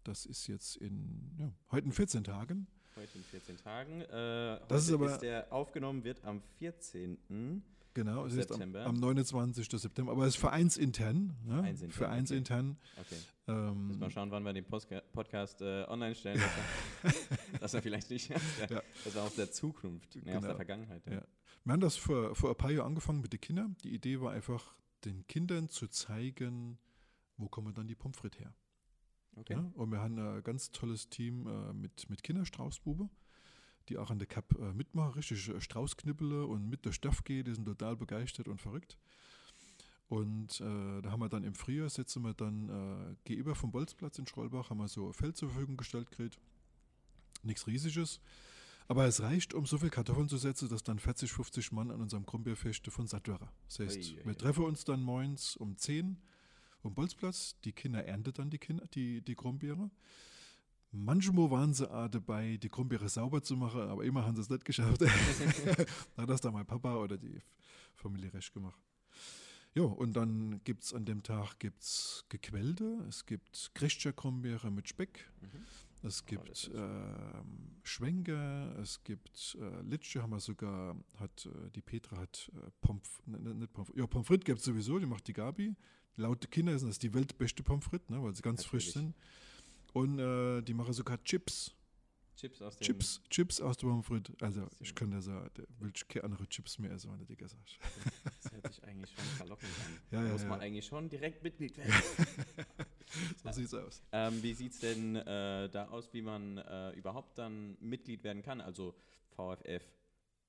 Das 0.04 0.26
ist 0.26 0.48
jetzt 0.48 0.78
in, 0.78 1.36
ja, 1.40 1.52
heute 1.72 1.86
in 1.88 1.92
14 1.92 2.24
Tagen. 2.24 2.68
Heute 2.96 3.18
in 3.18 3.24
14 3.24 3.58
Tagen. 3.58 4.02
Äh, 4.02 4.60
Das 4.68 4.84
ist 4.88 4.94
aber- 4.94 5.18
der 5.18 5.52
aufgenommen 5.52 6.04
wird 6.04 6.24
am 6.24 6.42
14. 6.60 7.64
Genau, 7.94 8.26
es 8.28 8.34
ist 8.34 8.52
am, 8.52 8.58
September. 8.60 8.86
am 8.86 8.96
29. 8.96 9.68
September, 9.82 10.12
aber 10.12 10.24
es 10.28 10.36
ist 10.36 10.40
vereinsintern. 10.40 11.36
Ne? 11.44 11.56
Vereinsintern, 11.56 11.92
Vereinsintern. 11.98 12.78
Okay. 13.00 13.16
Ähm, 13.48 13.88
Müssen 13.88 14.02
wir 14.02 14.12
schauen, 14.12 14.30
wann 14.30 14.44
wir 14.44 14.54
den 14.54 14.66
Postka 14.66 15.02
Podcast 15.14 15.62
äh, 15.62 15.84
online 15.88 16.14
stellen. 16.14 16.40
Dass 17.02 17.16
er, 17.30 17.60
dass 17.60 17.74
er 17.74 17.82
vielleicht 17.82 18.10
nicht 18.12 18.36
aus 18.36 18.42
der, 18.60 18.70
Ja. 18.78 18.84
dass 19.04 19.16
er 19.16 19.24
aus 19.24 19.36
der 19.36 19.52
Zukunft, 19.52 20.14
nee, 20.16 20.22
aus 20.22 20.26
Genau. 20.36 20.42
der 20.48 20.56
Vergangenheit. 20.58 21.02
Ja. 21.08 21.24
Wir 21.68 21.74
haben 21.74 21.82
das 21.82 21.98
vor, 21.98 22.34
vor 22.34 22.52
ein 22.52 22.56
paar 22.56 22.72
Jahren 22.72 22.88
angefangen 22.88 23.20
mit 23.20 23.34
den 23.34 23.42
Kindern. 23.42 23.76
Die 23.84 23.94
Idee 23.94 24.22
war 24.22 24.32
einfach, 24.32 24.74
den 25.04 25.28
Kindern 25.28 25.68
zu 25.68 25.90
zeigen, 25.90 26.78
wo 27.36 27.50
kommen 27.50 27.74
dann 27.74 27.90
die 27.90 27.96
Pommes 27.96 28.16
frites 28.16 28.40
her. 28.40 28.54
Okay. 29.36 29.56
Ja? 29.56 29.72
Und 29.74 29.92
wir 29.92 30.00
haben 30.00 30.18
ein 30.18 30.42
ganz 30.44 30.72
tolles 30.72 31.10
Team 31.10 31.46
äh, 31.46 31.74
mit, 31.74 32.10
mit 32.10 32.24
Kinderstraußbube, 32.24 33.10
die 33.90 33.98
auch 33.98 34.10
an 34.10 34.18
der 34.18 34.30
Cup 34.30 34.58
äh, 34.58 34.72
mitmachen, 34.72 35.16
richtig 35.16 35.50
äh, 35.50 35.60
Straußknibbele 35.60 36.46
und 36.46 36.70
mit 36.70 36.86
der 36.86 36.94
Stoff 36.94 37.26
gehen, 37.26 37.44
die 37.44 37.54
sind 37.54 37.66
total 37.66 37.98
begeistert 37.98 38.48
und 38.48 38.62
verrückt. 38.62 38.98
Und 40.08 40.62
äh, 40.62 41.02
da 41.02 41.12
haben 41.12 41.20
wir 41.20 41.28
dann 41.28 41.44
im 41.44 41.54
Frühjahr, 41.54 41.90
setzen 41.90 42.24
wir 42.24 42.34
dann 42.34 42.70
äh, 42.70 43.16
gegenüber 43.26 43.56
vom 43.56 43.72
Bolzplatz 43.72 44.18
in 44.20 44.26
Schrollbach, 44.26 44.70
haben 44.70 44.78
wir 44.78 44.88
so 44.88 45.08
ein 45.08 45.14
Feld 45.14 45.36
zur 45.36 45.50
Verfügung 45.50 45.76
gestellt 45.76 46.12
gekriegt. 46.12 46.40
Nichts 47.44 47.68
Riesiges. 47.68 48.22
Aber 48.88 49.06
es 49.06 49.22
reicht, 49.22 49.54
um 49.54 49.66
so 49.66 49.78
viel 49.78 49.90
Kartoffeln 49.90 50.30
zu 50.30 50.38
setzen, 50.38 50.70
dass 50.70 50.84
dann 50.84 51.00
40, 51.00 51.32
50 51.32 51.72
Mann 51.74 51.92
an 51.92 52.02
unserem 52.02 52.26
Krumbierfest 52.26 52.88
von 52.88 53.08
satt 53.08 53.28
wären. 53.28 53.50
Das 53.68 53.80
heißt, 53.80 53.98
Ui, 53.98 54.18
ui, 54.20 54.26
wir 54.26 54.38
treffen 54.38 54.64
uns 54.64 54.86
dann 54.86 55.02
morgens 55.04 55.58
um 55.58 55.78
10 55.78 56.18
am 56.84 56.94
Bolzplatz. 56.94 57.60
Die 57.66 57.74
Kinder 57.74 58.06
ernten 58.06 58.34
dann 58.34 58.50
die, 58.50 58.60
Kinder, 58.60 58.86
die, 58.94 59.22
die 59.22 59.36
Krummbeere. 59.36 59.92
Manchmal 60.92 61.52
waren 61.52 61.74
sie 61.74 61.92
auch 61.92 62.08
dabei, 62.08 62.56
die 62.58 62.70
Krummbeere 62.70 63.10
sauber 63.10 63.44
zu 63.44 63.58
machen, 63.58 63.82
aber 63.82 64.06
immer 64.06 64.26
haben 64.26 64.36
sie 64.36 64.42
es 64.42 64.50
nicht 64.50 64.64
geschafft. 64.64 65.02
da 66.16 66.22
hat 66.22 66.30
das 66.30 66.40
dann 66.40 66.54
mein 66.54 66.66
Papa 66.66 66.96
oder 66.96 67.18
die 67.18 67.42
Familie 67.96 68.34
recht 68.34 68.54
gemacht. 68.54 68.80
Ja, 69.76 69.84
und 69.84 70.14
dann 70.14 70.62
gibt 70.64 70.84
es 70.84 70.94
an 70.94 71.06
dem 71.06 71.24
Tag 71.24 71.60
gibt's 71.60 72.26
Gequälte, 72.30 73.06
es 73.08 73.26
gibt 73.26 73.72
Christcher 73.76 74.14
Krummbeere 74.14 74.72
mit 74.72 74.88
Speck, 74.88 75.30
Mhm. 75.42 75.66
Es 76.04 76.26
gibt 76.26 76.50
ist 76.50 76.72
ähm, 76.74 77.78
Schwenker, 77.84 78.78
es 78.80 79.04
gibt 79.04 79.58
äh, 79.60 79.82
Litsche, 79.82 80.22
haben 80.22 80.32
wir 80.32 80.40
sogar, 80.40 80.96
hat 81.18 81.46
äh, 81.46 81.70
die 81.72 81.82
Petra 81.82 82.18
hat 82.18 82.52
äh, 82.56 82.70
Pommes, 82.82 83.22
ne, 83.26 83.38
nicht 83.38 83.74
Pommes, 83.74 83.92
ja, 83.96 84.06
Pommes 84.06 84.28
frites 84.28 84.46
gibt 84.46 84.60
es 84.60 84.66
sowieso, 84.66 85.00
die 85.00 85.06
macht 85.06 85.28
die 85.28 85.34
Gabi. 85.34 85.76
Laut 86.16 86.44
den 86.44 86.50
Kindern 86.50 86.80
sind 86.80 86.90
das 86.90 87.00
die 87.00 87.14
weltbeste 87.14 87.64
Pommes 87.64 87.86
frites, 87.86 88.10
ne, 88.10 88.22
weil 88.22 88.34
sie 88.34 88.42
ganz 88.42 88.64
frisch 88.64 88.88
Natürlich. 88.96 89.14
sind. 89.14 89.16
Und 89.94 90.20
äh, 90.20 90.62
die 90.62 90.74
machen 90.74 90.94
sogar 90.94 91.24
Chips. 91.24 91.74
Chips 92.36 92.62
aus 92.62 92.78
dem. 92.78 92.86
Chips, 92.86 93.22
Chips 93.30 93.62
aus 93.62 93.78
der 93.78 93.88
Pommes 93.88 94.06
frites. 94.06 94.36
Also 94.42 94.68
ich 94.80 94.94
kann 94.94 95.10
da 95.10 95.22
sagen, 95.22 95.50
da 95.56 95.64
will 95.80 95.92
ich 95.96 96.08
keine 96.08 96.26
andere 96.26 96.48
Chips 96.48 96.78
mehr 96.78 96.92
essen, 96.92 97.12
wenn 97.12 97.20
du 97.20 97.26
die 97.26 97.36
gesagt 97.36 97.80
hast. 97.82 98.44
Das 98.44 98.52
hört 98.52 98.68
sich 98.68 98.84
eigentlich 98.84 99.12
schon 99.12 99.26
verlockend 99.38 99.72
an. 99.86 99.98
Ja, 100.12 100.22
da 100.22 100.28
ja, 100.28 100.34
muss 100.34 100.44
ja. 100.44 100.50
man 100.50 100.62
eigentlich 100.62 100.86
schon 100.86 101.10
direkt 101.10 101.44
Mitglied 101.44 101.78
werden. 101.78 101.94
So 103.44 103.52
sieht's 103.52 103.74
aus. 103.74 104.02
ähm, 104.12 104.42
wie 104.44 104.54
sieht 104.54 104.74
es 104.74 104.80
denn 104.80 105.16
äh, 105.16 105.70
da 105.70 105.88
aus, 105.90 106.14
wie 106.14 106.22
man 106.22 106.58
äh, 106.58 106.92
überhaupt 106.92 107.38
dann 107.38 107.78
Mitglied 107.80 108.24
werden 108.24 108.44
kann? 108.44 108.62
Also 108.62 108.94
VFF, 109.36 109.84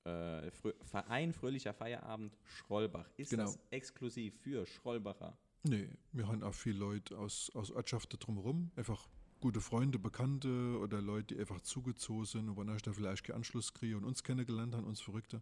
äh, 0.05 0.51
Frö 0.51 0.73
Verein 0.83 1.33
Fröhlicher 1.33 1.73
Feierabend 1.73 2.37
Schrollbach. 2.45 3.09
Ist 3.17 3.29
Genau. 3.31 3.43
das 3.45 3.59
exklusiv 3.71 4.33
für 4.41 4.65
Schrollbacher? 4.65 5.37
Nee, 5.63 5.89
wir 6.13 6.27
haben 6.27 6.41
auch 6.43 6.53
viele 6.53 6.79
Leute 6.79 7.17
aus, 7.17 7.51
aus 7.53 7.71
Ortschaften 7.71 8.17
drumherum, 8.19 8.71
einfach 8.75 9.07
gute 9.41 9.61
Freunde, 9.61 9.99
Bekannte 9.99 10.77
oder 10.79 11.01
Leute, 11.01 11.35
die 11.35 11.39
einfach 11.41 11.61
zugezogen 11.61 12.25
sind 12.25 12.49
und 12.49 12.55
wollen 12.55 12.77
da 12.83 12.93
vielleicht 12.93 13.23
keinen 13.23 13.37
Anschluss 13.37 13.73
kriegen 13.73 13.95
und 13.95 14.05
uns 14.05 14.23
kennengelernt 14.23 14.75
haben, 14.75 14.85
uns 14.85 15.01
Verrückte. 15.01 15.41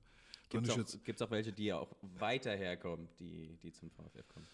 Gibt 0.49 0.67
es 0.67 1.21
auch, 1.21 1.27
auch 1.27 1.31
welche, 1.31 1.51
die 1.51 1.73
auch 1.73 1.95
weiter 2.01 2.55
herkommen, 2.55 3.09
die, 3.19 3.57
die 3.57 3.71
zum 3.71 3.89
VFF 3.91 4.27
kommen? 4.29 4.47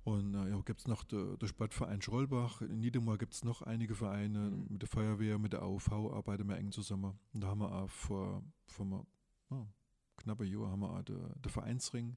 Und 0.03 0.35
äh, 0.35 0.51
ja, 0.51 0.61
gibt 0.61 0.81
es 0.81 0.89
noch 0.89 1.05
der, 1.05 1.37
der 1.37 1.47
Sportverein 1.47 2.03
Schrollbach. 2.03 2.63
In 2.63 2.81
Niedermoor 2.81 3.19
gibt 3.19 3.35
es 3.35 3.45
noch 3.45 3.63
einige 3.63 3.95
Vereine. 3.95 4.51
Mhm. 4.51 4.67
Mit 4.71 4.83
der 4.83 4.89
Feuerwehr, 4.89 5.39
mit 5.39 5.53
der 5.53 5.63
AUV 5.63 5.93
arbeiten 5.93 6.49
wir 6.49 6.57
eng 6.57 6.73
zusammen. 6.73 7.19
Und 7.33 7.41
da 7.41 7.49
haben 7.49 7.61
wir 7.61 7.73
auch 7.73 7.91
vor, 7.91 8.43
vor 8.67 8.87
mal 8.87 9.07
oh, 9.51 9.67
knappe 10.17 10.45
Jahr 10.45 10.71
haben 10.71 10.81
wir 10.81 10.91
auch 10.91 11.03
den, 11.03 11.21
den 11.41 11.51
Vereinsring 11.51 12.17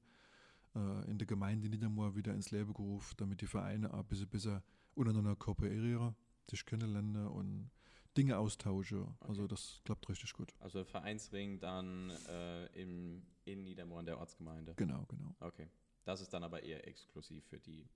äh, 0.74 1.10
in 1.10 1.18
der 1.18 1.26
Gemeinde 1.26 1.68
Niedermoor 1.68 2.14
wieder 2.14 2.34
ins 2.34 2.50
Leben 2.50 2.72
gerufen, 2.72 3.14
damit 3.18 3.40
die 3.40 3.46
Vereine 3.46 3.92
auch 3.92 3.98
ein 4.00 4.06
bisschen 4.06 4.28
besser 4.28 4.62
untereinander 4.94 5.36
kooperieren, 5.36 6.14
sich 6.48 6.64
kennenlernen 6.64 7.26
und 7.28 7.70
Dinge 8.16 8.38
austauschen. 8.38 9.14
Also 9.20 9.46
das 9.46 9.80
klappt 9.84 10.08
richtig 10.08 10.32
gut. 10.32 10.52
Also 10.58 10.84
Vereinsring 10.84 11.60
dann 11.60 12.10
äh, 12.28 12.66
im, 12.80 13.22
in 13.44 13.62
Niedermoor 13.62 14.00
in 14.00 14.06
der 14.06 14.18
Ortsgemeinde. 14.18 14.74
Genau, 14.74 15.04
genau. 15.06 15.34
Okay. 15.40 15.68
Das 16.04 16.20
ist 16.20 16.32
dann 16.32 16.42
aber 16.42 16.62
eher 16.62 16.86
exklusiv 16.88 17.44
für 17.46 17.60
die 17.60 17.88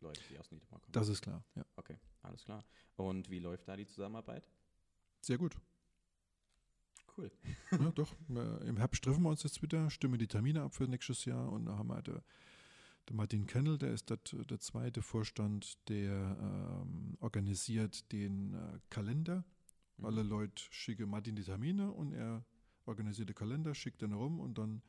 Leute, 0.00 0.20
die 0.30 0.38
aus 0.38 0.50
Niedermoor 0.50 0.80
kommen. 0.80 0.92
Das 0.92 1.08
ist 1.08 1.22
klar, 1.22 1.44
ja. 1.56 1.64
Okay, 1.76 1.98
alles 2.22 2.44
klar. 2.44 2.64
Und 2.96 3.30
wie 3.30 3.38
läuft 3.38 3.68
da 3.68 3.76
die 3.76 3.86
Zusammenarbeit? 3.86 4.48
Sehr 5.20 5.38
gut. 5.38 5.56
Cool. 7.16 7.30
Ja, 7.78 7.90
doch. 7.92 8.14
Äh, 8.30 8.68
Im 8.68 8.76
Herbst 8.76 9.04
treffen 9.04 9.22
wir 9.22 9.30
uns 9.30 9.42
jetzt 9.42 9.62
wieder, 9.62 9.90
stimmen 9.90 10.18
die 10.18 10.26
Termine 10.28 10.62
ab 10.62 10.74
für 10.74 10.84
nächstes 10.84 11.24
Jahr 11.24 11.50
und 11.52 11.66
da 11.66 11.76
haben 11.78 11.88
wir 11.88 12.02
der, 12.02 12.22
der 13.08 13.16
Martin 13.16 13.46
Kennel, 13.46 13.78
der 13.78 13.92
ist 13.92 14.10
dat, 14.10 14.34
der 14.50 14.58
zweite 14.60 15.02
Vorstand, 15.02 15.76
der 15.88 16.36
ähm, 16.40 17.16
organisiert 17.20 18.10
den 18.12 18.54
äh, 18.54 18.78
Kalender. 18.90 19.44
Mhm. 19.96 20.04
Alle 20.04 20.22
Leute 20.22 20.62
schicken 20.70 21.08
Martin 21.10 21.36
die 21.36 21.44
Termine 21.44 21.92
und 21.92 22.12
er 22.12 22.44
organisiert 22.86 23.28
den 23.28 23.36
Kalender, 23.36 23.74
schickt 23.74 24.02
den 24.02 24.12
rum 24.12 24.40
und 24.40 24.58
dann 24.58 24.82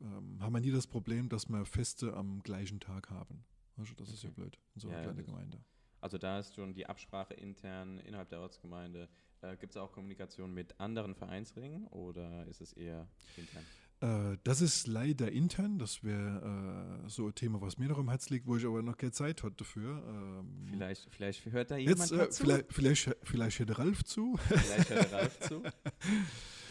ähm, 0.00 0.40
haben 0.40 0.52
wir 0.52 0.60
nie 0.60 0.70
das 0.72 0.86
Problem, 0.86 1.28
dass 1.28 1.48
wir 1.48 1.64
Feste 1.64 2.14
am 2.14 2.42
gleichen 2.42 2.80
Tag 2.80 3.10
haben. 3.10 3.44
Also 3.76 3.94
das 3.94 4.10
ist 4.10 4.22
ja 4.22 4.30
Okay. 4.30 4.40
blöd 4.40 4.58
in 4.74 4.80
so 4.80 4.88
einer 4.88 4.96
Ja, 4.98 5.02
kleinen 5.02 5.24
Gemeinde. 5.24 5.64
Also 6.00 6.18
da 6.18 6.38
ist 6.38 6.54
schon 6.54 6.74
die 6.74 6.86
Absprache 6.86 7.34
intern 7.34 7.98
innerhalb 7.98 8.28
der 8.28 8.40
Ortsgemeinde. 8.40 9.08
Äh, 9.42 9.56
Gibt 9.56 9.72
es 9.72 9.76
auch 9.76 9.92
Kommunikation 9.92 10.52
mit 10.52 10.78
anderen 10.80 11.14
Vereinsringen 11.14 11.86
oder 11.88 12.46
ist 12.46 12.60
es 12.60 12.72
eher 12.72 13.06
intern? 13.36 13.64
Äh, 14.00 14.36
das 14.44 14.60
ist 14.60 14.86
leider 14.86 15.32
intern. 15.32 15.78
Das 15.78 16.04
wäre 16.04 17.02
äh, 17.04 17.08
so 17.08 17.26
ein 17.26 17.34
Thema, 17.34 17.60
was 17.60 17.78
mir 17.78 17.88
noch 17.88 17.98
am 17.98 18.08
Herz 18.08 18.28
liegt, 18.30 18.46
wo 18.46 18.56
ich 18.56 18.66
aber 18.66 18.82
noch 18.82 18.96
keine 18.96 19.12
Zeit 19.12 19.42
hatte 19.42 19.56
dafür. 19.56 20.02
Ähm, 20.06 20.66
Vielleicht, 20.70 21.08
vielleicht 21.10 21.46
hört 21.46 21.70
da 21.70 21.76
jemand 21.76 21.98
Jetzt, 22.00 22.12
äh, 22.12 22.16
dazu. 22.18 22.44
vielleicht, 22.44 22.72
vielleicht, 22.72 23.16
vielleicht 23.22 23.58
hätte 23.58 23.78
Ralf 23.78 24.04
zu. 24.04 24.36
Vielleicht 24.36 24.90
hört 24.90 25.12
Ralf 25.12 25.40
zu. 25.40 25.62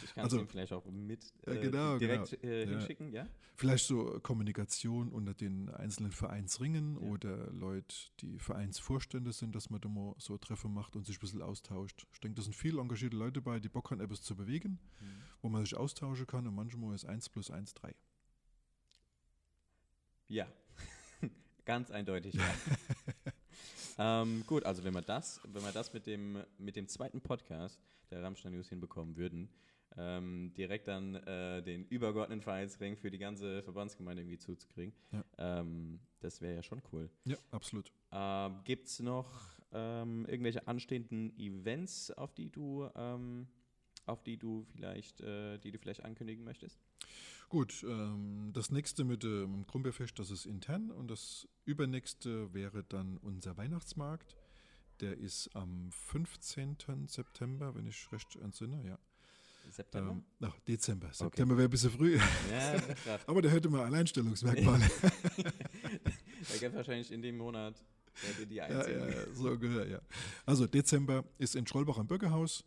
Ich 0.06 0.14
kann 0.14 0.24
Also- 0.24 0.38
es 0.38 0.44
ihm 0.44 0.48
vielleicht 0.48 0.72
auch 0.72 0.86
mit 0.86 1.34
Ja, 1.48 1.54
äh, 1.54 1.60
genau, 1.62 1.98
direkt 1.98 2.44
äh, 2.44 2.64
Ja. 2.64 2.70
hinschicken, 2.70 3.12
ja? 3.12 3.28
Vielleicht 3.56 3.86
so 3.88 4.20
Kommunikation 4.22 5.10
unter 5.10 5.34
den 5.34 5.70
einzelnen 5.70 6.12
Vereinsringen 6.12 6.96
Ja. 7.02 7.08
oder 7.10 7.52
Leute, 7.52 7.96
die 8.22 8.38
Vereinsvorstände 8.38 9.32
sind, 9.34 9.56
dass 9.56 9.70
man 9.70 9.82
da 9.82 9.90
mal 9.90 10.14
so 10.20 10.38
Treffen 10.38 10.74
macht 10.74 10.96
und 10.96 11.06
sich 11.06 11.18
ein 11.18 11.22
bisschen 11.22 11.42
austauscht. 11.42 12.06
Ich 12.14 12.20
denke, 12.20 12.36
da 12.36 12.42
sind 12.44 12.54
viele 12.56 12.82
engagierte 12.82 13.16
Leute 13.18 13.42
bei, 13.42 13.60
die 13.60 13.70
Bock 13.70 13.90
haben, 13.92 14.00
etwas 14.02 14.22
zu 14.22 14.36
bewegen, 14.36 14.78
wo 15.42 15.50
man 15.50 15.64
sich 15.64 15.76
austauschen 15.76 16.28
kann 16.28 16.46
und 16.48 16.54
manchmal 16.54 16.94
ist 16.94 17.06
1 17.06 17.30
plus 17.30 17.50
1 17.50 17.74
3. 17.74 17.96
Ja, 20.28 20.48
ganz 21.66 21.92
eindeutig. 21.92 22.36
Ja. 22.36 22.44
ähm, 24.22 24.44
gut, 24.46 24.66
also 24.66 24.84
wenn 24.84 24.94
wir 24.94 25.02
das, 25.02 25.40
wenn 25.52 25.64
wir 25.64 25.72
das 25.72 25.94
mit 25.94 26.06
dem, 26.08 26.44
mit 26.58 26.76
dem 26.76 26.88
zweiten 26.88 27.22
Podcast 27.22 27.80
der 28.12 28.22
Rammstein 28.22 28.54
News 28.54 28.70
hinbekommen 28.70 29.16
würden, 29.16 29.50
ähm, 29.98 30.54
direkt 30.56 30.88
dann 30.88 31.16
äh, 31.16 31.62
den 31.64 31.86
übergeordneten 31.86 32.42
Vereinsring 32.42 32.98
für 32.98 33.12
die 33.12 33.18
ganze 33.18 33.64
Verbandsgemeinde 33.64 34.22
irgendwie 34.24 34.38
zuzukriegen, 34.40 34.94
Ja. 35.12 35.24
ähm, 35.38 36.00
das 36.20 36.42
wäre 36.42 36.56
ja 36.56 36.64
schon 36.64 36.82
cool. 36.92 37.10
Ja, 37.26 37.38
absolut. 37.52 37.92
Ähm, 38.12 38.60
Gibt 38.64 38.88
es 38.88 39.00
noch 39.00 39.32
ähm, 39.72 40.26
irgendwelche 40.28 40.68
anstehenden 40.68 41.38
Events, 41.40 42.12
auf 42.12 42.34
die 42.34 42.50
du, 42.50 42.90
ähm, 42.96 43.48
auf 44.06 44.24
die 44.24 44.38
du 44.38 44.64
vielleicht, 44.72 45.22
äh, 45.22 45.58
die 45.60 45.72
du 45.72 45.78
vielleicht 45.80 46.04
ankündigen 46.04 46.44
möchtest? 46.44 46.80
Gut, 47.50 47.84
ähm, 47.88 48.50
das 48.54 48.72
nächste 48.72 49.04
mit 49.04 49.24
dem 49.24 49.66
Krummbeerfest, 49.68 50.18
das 50.20 50.32
ist 50.32 50.46
intern 50.46 50.92
und 50.92 51.10
das 51.10 51.48
übernächste 51.66 52.54
wäre 52.54 52.84
dann 52.84 53.18
unser 53.18 53.56
Weihnachtsmarkt. 53.58 54.36
Der 55.02 55.18
ist 55.18 55.54
am 55.56 55.92
15. 55.92 56.78
September, 57.08 57.76
wenn 57.76 57.86
ich 57.86 58.12
recht 58.12 58.36
entsinne, 58.38 58.84
ja. 58.86 58.98
September? 59.76 60.12
Ähm, 60.12 60.24
ach, 60.42 60.60
Dezember. 60.68 61.14
September 61.14 61.58
wäre 61.58 61.68
ein 61.68 61.72
bisschen 61.72 61.92
früh, 61.92 62.18
ja, 62.18 62.82
aber 63.28 63.42
der 63.42 63.52
hätte 63.52 63.70
mal 63.70 63.86
Alleinstellungsmerkmale. 63.86 64.86
Da 66.48 66.58
gibt 66.60 66.76
wahrscheinlich 66.76 67.12
in 67.12 67.24
dem 67.24 67.38
Monat 67.38 67.84
die 68.50 68.56
ja, 68.56 68.66
Einzigen. 68.66 69.00
ja, 69.00 69.10
ja, 69.10 69.34
so 69.34 69.50
ungefähr, 69.50 69.88
ja. 69.88 70.02
Also 70.46 70.68
Dezember 70.68 71.26
ist 71.38 71.56
in 71.56 71.66
Schrollbach 71.66 71.98
am 71.98 72.08
Bürgerhaus. 72.08 72.64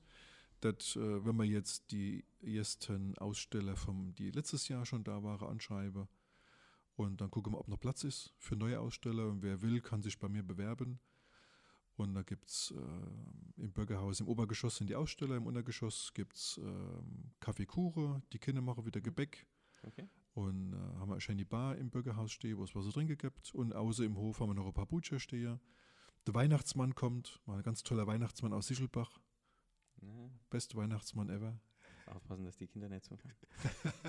Das, 0.61 0.97
äh, 0.97 1.25
wenn 1.25 1.37
wir 1.37 1.45
jetzt 1.45 1.93
die 1.93 2.25
ersten 2.43 3.17
Aussteller, 3.19 3.77
vom, 3.77 4.15
die 4.17 4.31
letztes 4.31 4.69
Jahr 4.69 4.85
schon 4.85 5.05
da 5.05 5.23
waren, 5.23 5.49
anschreiben 5.49 6.09
und 6.97 7.21
dann 7.21 7.31
gucken 7.31 7.53
wir, 7.53 7.61
ob 7.61 7.69
noch 7.69 7.79
Platz 7.79 8.03
ist 8.03 8.35
für 8.39 8.57
neue 8.57 8.81
Aussteller. 8.81 9.29
Und 9.29 9.43
wer 9.43 9.63
will, 9.63 9.81
kann 9.81 10.03
sich 10.03 10.19
bei 10.19 10.29
mir 10.29 10.43
bewerben. 10.43 10.99
Und 11.99 12.15
da 12.15 12.23
gibt 12.23 12.49
es 12.49 12.73
äh, 12.77 13.63
im 13.63 13.73
Bürgerhaus, 13.73 14.21
im 14.21 14.29
Obergeschoss 14.29 14.77
sind 14.77 14.89
die 14.89 14.95
Aussteller, 14.95 15.37
im 15.37 15.47
Untergeschoss 15.47 16.13
gibt 16.15 16.37
es 16.37 16.61
ähm, 16.63 17.33
Kaffeekure, 17.41 18.23
die 18.33 18.39
Kinder 18.39 18.63
machen 18.63 18.87
wieder 18.87 19.01
Gebäck. 19.01 19.47
Okay. 19.83 20.09
Und 20.35 20.75
äh, 20.75 20.77
haben 20.77 21.09
wir 21.09 21.15
eine 21.15 21.21
schöne 21.21 21.45
Bar 21.45 21.77
im 21.77 21.91
Bürgerhaus 21.91 22.31
stehen, 22.31 22.57
wo 22.57 22.63
es 22.63 22.75
was 22.77 22.89
drin 22.91 23.09
gibt. 23.09 23.53
Und 23.53 23.73
außer 23.75 24.05
im 24.05 24.17
Hof 24.17 24.39
haben 24.39 24.51
wir 24.51 24.55
noch 24.55 24.67
ein 24.67 24.73
paar 24.73 24.87
Butcher 24.87 25.19
stehen. 25.19 25.59
Der 26.25 26.35
Weihnachtsmann 26.35 26.95
kommt, 26.95 27.41
mal 27.47 27.57
ein 27.57 27.63
ganz 27.65 27.83
toller 27.83 28.07
Weihnachtsmann 28.07 28.53
aus 28.53 28.69
Sichelbach. 28.69 29.19
Ja, 30.01 30.31
Beste 30.51 30.77
Weihnachtsmann 30.77 31.31
ever. 31.31 31.59
aufpassen, 32.07 32.45
dass 32.45 32.57
die 32.57 32.69
Kinder 32.69 32.89
nicht 32.89 33.07
zuhören. 33.07 33.35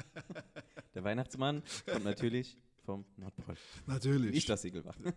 Der 0.94 1.04
Weihnachtsmann 1.04 1.64
kommt 1.86 2.04
natürlich 2.04 2.56
vom 2.84 3.06
Nordpol. 3.18 3.58
Natürlich. 3.88 4.32
Nicht 4.32 4.50
das 4.50 4.62
Siegelbach. 4.62 4.98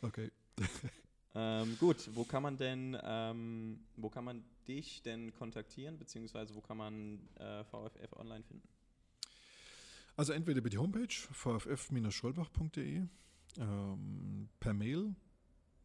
Okay. 0.00 0.30
ähm, 1.38 1.76
gut, 1.78 2.08
wo 2.14 2.24
kann 2.24 2.42
man 2.42 2.56
denn, 2.56 2.96
ähm, 3.02 3.84
wo 3.96 4.08
kann 4.08 4.24
man 4.24 4.42
dich 4.66 5.02
denn 5.02 5.34
kontaktieren, 5.34 5.98
beziehungsweise 5.98 6.54
wo 6.54 6.62
kann 6.62 6.78
man 6.78 7.28
äh, 7.36 7.62
VFF 7.64 8.14
online 8.14 8.42
finden? 8.42 8.66
Also 10.16 10.32
entweder 10.32 10.60
über 10.60 10.70
die 10.70 10.78
Homepage 10.78 11.08
vff-schrollbach.de, 11.08 13.02
ähm, 13.58 14.48
per 14.60 14.72
Mail 14.72 15.14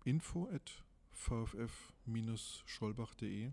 info 0.06 0.48
at 0.48 0.72
vff-schrollbach.de, 1.12 3.52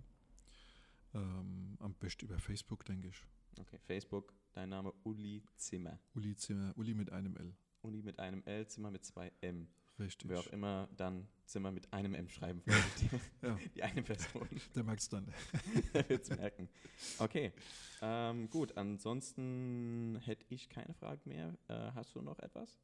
ähm, 1.14 1.76
am 1.80 1.94
besten 1.94 2.26
über 2.26 2.38
Facebook, 2.38 2.84
denke 2.84 3.08
ich. 3.08 3.20
Okay, 3.58 3.80
Facebook, 3.88 4.32
dein 4.52 4.68
Name 4.68 4.94
Uli 5.02 5.42
Zimmer. 5.56 5.98
Uli 6.14 6.36
Zimmer, 6.36 6.72
Uli 6.76 6.94
mit 6.94 7.10
einem 7.10 7.36
L. 7.36 7.56
Uli 7.82 8.02
mit 8.02 8.20
einem 8.20 8.44
L, 8.44 8.68
Zimmer 8.68 8.92
mit 8.92 9.04
zwei 9.04 9.32
M. 9.40 9.66
Richtig. 9.98 10.30
Wer 10.30 10.40
auch 10.40 10.46
immer 10.48 10.88
dann 10.96 11.26
Zimmer 11.44 11.72
mit 11.72 11.92
einem 11.92 12.14
M 12.14 12.28
schreiben 12.28 12.62
würde. 12.64 13.22
Ja. 13.42 13.56
Die 13.74 13.82
eine 13.82 14.02
Person. 14.02 14.48
Der 14.74 14.84
mag 14.84 14.98
es 14.98 15.08
dann. 15.08 15.26
wird 15.92 16.22
es 16.22 16.30
merken. 16.30 16.68
Okay, 17.18 17.52
ähm, 18.02 18.50
gut. 18.50 18.76
Ansonsten 18.76 20.18
hätte 20.24 20.44
ich 20.48 20.68
keine 20.68 20.92
Frage 20.94 21.20
mehr. 21.24 21.56
Äh, 21.68 21.92
hast 21.94 22.14
du 22.14 22.22
noch 22.22 22.38
etwas? 22.40 22.76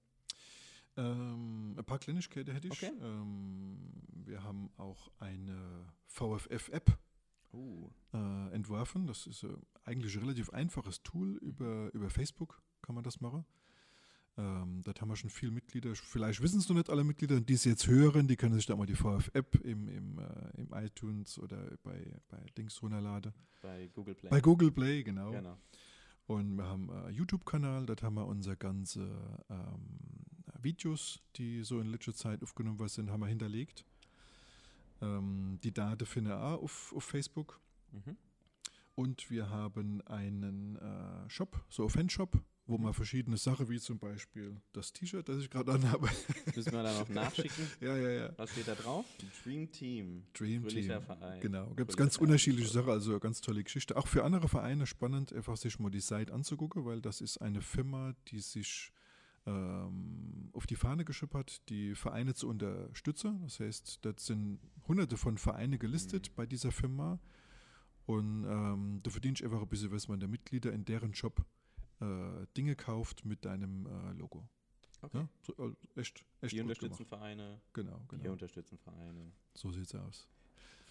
Ähm, 0.97 1.75
ein 1.77 1.85
paar 1.85 1.99
Kleinigkeiten 1.99 2.53
hätte 2.53 2.69
ich. 2.69 2.73
Okay. 2.73 2.93
Ähm, 3.01 3.79
wir 4.25 4.45
haben 4.45 4.71
auch 4.77 5.11
eine 5.19 5.93
VFF-App 6.07 6.99
Uh, 7.55 7.89
äh, 8.13 8.53
entworfen. 8.53 9.07
Das 9.07 9.29
ist 9.29 9.45
äh, 9.45 9.57
eigentlich 9.85 10.17
ein 10.17 10.23
relativ 10.23 10.51
einfaches 10.51 11.05
Tool. 11.05 11.37
Über, 11.37 11.89
über 11.93 12.11
Facebook 12.11 12.61
kann 12.83 12.97
man 12.97 13.05
das 13.05 13.21
machen. 13.21 13.45
Ähm, 14.37 14.83
dort 14.83 15.01
haben 15.01 15.09
wir 15.09 15.17
schon 15.17 15.31
viele 15.31 15.53
Mitglieder. 15.53 15.95
Vielleicht 15.95 16.41
wissen 16.43 16.59
es 16.59 16.69
noch 16.69 16.77
nicht 16.77 16.91
alle 16.91 17.05
Mitglieder, 17.05 17.41
die 17.41 17.55
es 17.55 17.65
jetzt 17.65 17.87
hören, 17.87 18.27
die 18.27 18.37
können 18.37 18.55
sich 18.55 18.67
da 18.67 18.75
mal 18.75 18.87
die 18.87 18.97
VF-App 18.97 19.55
im, 19.65 19.89
im, 19.89 20.19
äh, 20.19 20.61
im 20.61 20.73
iTunes 20.73 21.39
oder 21.39 21.77
bei, 21.85 22.05
bei 22.29 22.39
Dings 22.59 22.83
runterladen. 22.83 23.33
bei 23.63 23.89
Google 23.95 24.15
Play. 24.15 24.31
Bei 24.31 24.41
Google 24.41 24.73
Play, 24.73 25.03
genau. 25.05 25.31
Genau. 25.31 25.57
Und 26.27 26.57
wir 26.57 26.65
haben 26.65 26.91
einen 26.91 27.15
YouTube-Kanal, 27.15 27.87
dort 27.87 28.03
haben 28.03 28.15
wir 28.15 28.27
unsere 28.27 28.57
ganze 28.57 29.09
ähm, 29.51 29.99
Videos, 30.61 31.21
die 31.37 31.63
so 31.63 31.81
in 31.81 31.89
letzter 31.89 32.15
Zeit 32.15 32.43
aufgenommen 32.43 32.79
worden 32.79 32.89
sind, 32.89 33.11
haben 33.11 33.21
wir 33.21 33.29
hinterlegt. 33.29 33.85
Ähm, 35.01 35.59
die 35.63 35.73
Daten 35.73 36.07
finden 36.07 36.31
wir 36.31 36.41
auch 36.41 36.63
auf, 36.63 36.93
auf 36.97 37.05
Facebook. 37.05 37.61
Mhm. 37.93 38.17
Und 38.97 39.31
wir 39.31 39.51
haben 39.51 40.01
einen 40.03 40.77
äh, 40.77 41.29
Shop, 41.29 41.63
so 41.69 41.83
einen 41.83 41.91
Fanshop, 41.91 42.41
wo 42.67 42.79
man 42.79 42.95
verschiedene 42.95 43.37
Sachen, 43.37 43.69
wie 43.69 43.79
zum 43.79 43.99
Beispiel 43.99 44.57
das 44.73 44.93
T-Shirt, 44.93 45.29
das 45.29 45.39
ich 45.39 45.51
gerade 45.51 45.73
anhabe. 45.73 46.09
Müssen 46.57 46.73
wir 46.73 46.83
dann 46.83 46.99
noch 46.99 47.09
nachschicken. 47.11 47.67
ja, 47.81 47.97
ja, 47.97 48.11
ja. 48.11 48.31
Was 48.39 48.51
steht 48.53 48.69
da 48.69 48.75
drauf? 48.75 49.05
Dream 49.43 49.71
Team. 49.71 50.25
Dream 50.33 50.63
Fröhlicher 50.63 50.97
Team. 50.99 51.07
Verein. 51.07 51.41
Genau, 51.41 51.67
gibt 51.75 51.91
es 51.91 51.97
ganz 51.97 52.15
Verein. 52.17 52.29
unterschiedliche 52.29 52.69
Sachen, 52.71 52.89
also 52.91 53.11
eine 53.11 53.21
ganz 53.21 53.41
tolle 53.43 53.63
Geschichte. 53.63 53.97
Auch 53.97 54.07
für 54.07 54.25
andere 54.25 54.49
Vereine 54.49 54.87
spannend, 54.87 55.33
einfach 55.33 55.57
sich 55.59 55.79
mal 55.79 55.91
die 55.91 56.01
Seite 56.01 56.33
anzugucken, 56.33 56.87
weil 56.87 57.03
das 57.03 57.21
ist 57.21 57.39
eine 57.39 57.61
Firma, 57.61 58.15
die 58.29 58.41
sich 58.41 58.93
ähm, 59.47 60.49
auf 60.55 60.67
die 60.67 60.77
Fahne 60.77 61.05
geschrieben 61.05 61.35
hat, 61.39 61.69
die 61.69 61.95
Vereine 61.95 62.35
zu 62.35 62.49
unterstützen. 62.49 63.41
Das 63.43 63.61
heißt, 63.61 63.99
das 64.07 64.25
sind 64.27 64.59
hunderte 64.89 65.17
von 65.19 65.37
Vereine 65.39 65.77
gelistet 65.79 66.31
Mhm. 66.31 66.35
bei 66.37 66.47
dieser 66.47 66.73
Firma. 66.73 67.19
Und 68.07 68.45
ähm, 68.45 69.01
du 69.03 69.11
verdienst 69.11 69.43
einfach 69.43 69.61
ein 69.63 69.69
bisschen, 69.69 69.91
was 69.93 70.09
man 70.09 70.19
der 70.21 70.29
Mitglieder 70.29 70.73
in 70.73 70.85
deren 70.85 71.15
Shop 71.15 71.45
äh, 72.05 72.47
Dinge 72.57 72.77
kauft 72.77 73.25
mit 73.25 73.45
deinem 73.45 73.87
äh, 73.87 74.13
Logo. 74.13 74.49
Okay. 75.03 75.19
Ja, 75.19 75.29
so, 75.43 75.55
also 75.57 75.77
echt, 75.97 76.25
echt 76.41 76.53
Die 76.53 76.61
unterstützen 76.61 76.97
gemacht. 76.97 77.09
Vereine. 77.09 77.61
Genau, 77.73 78.01
Wir 78.09 78.19
genau. 78.19 78.33
unterstützen 78.33 78.79
Vereine. 78.79 79.33
So 79.55 79.71
sieht's 79.71 79.95
aus. 79.95 80.29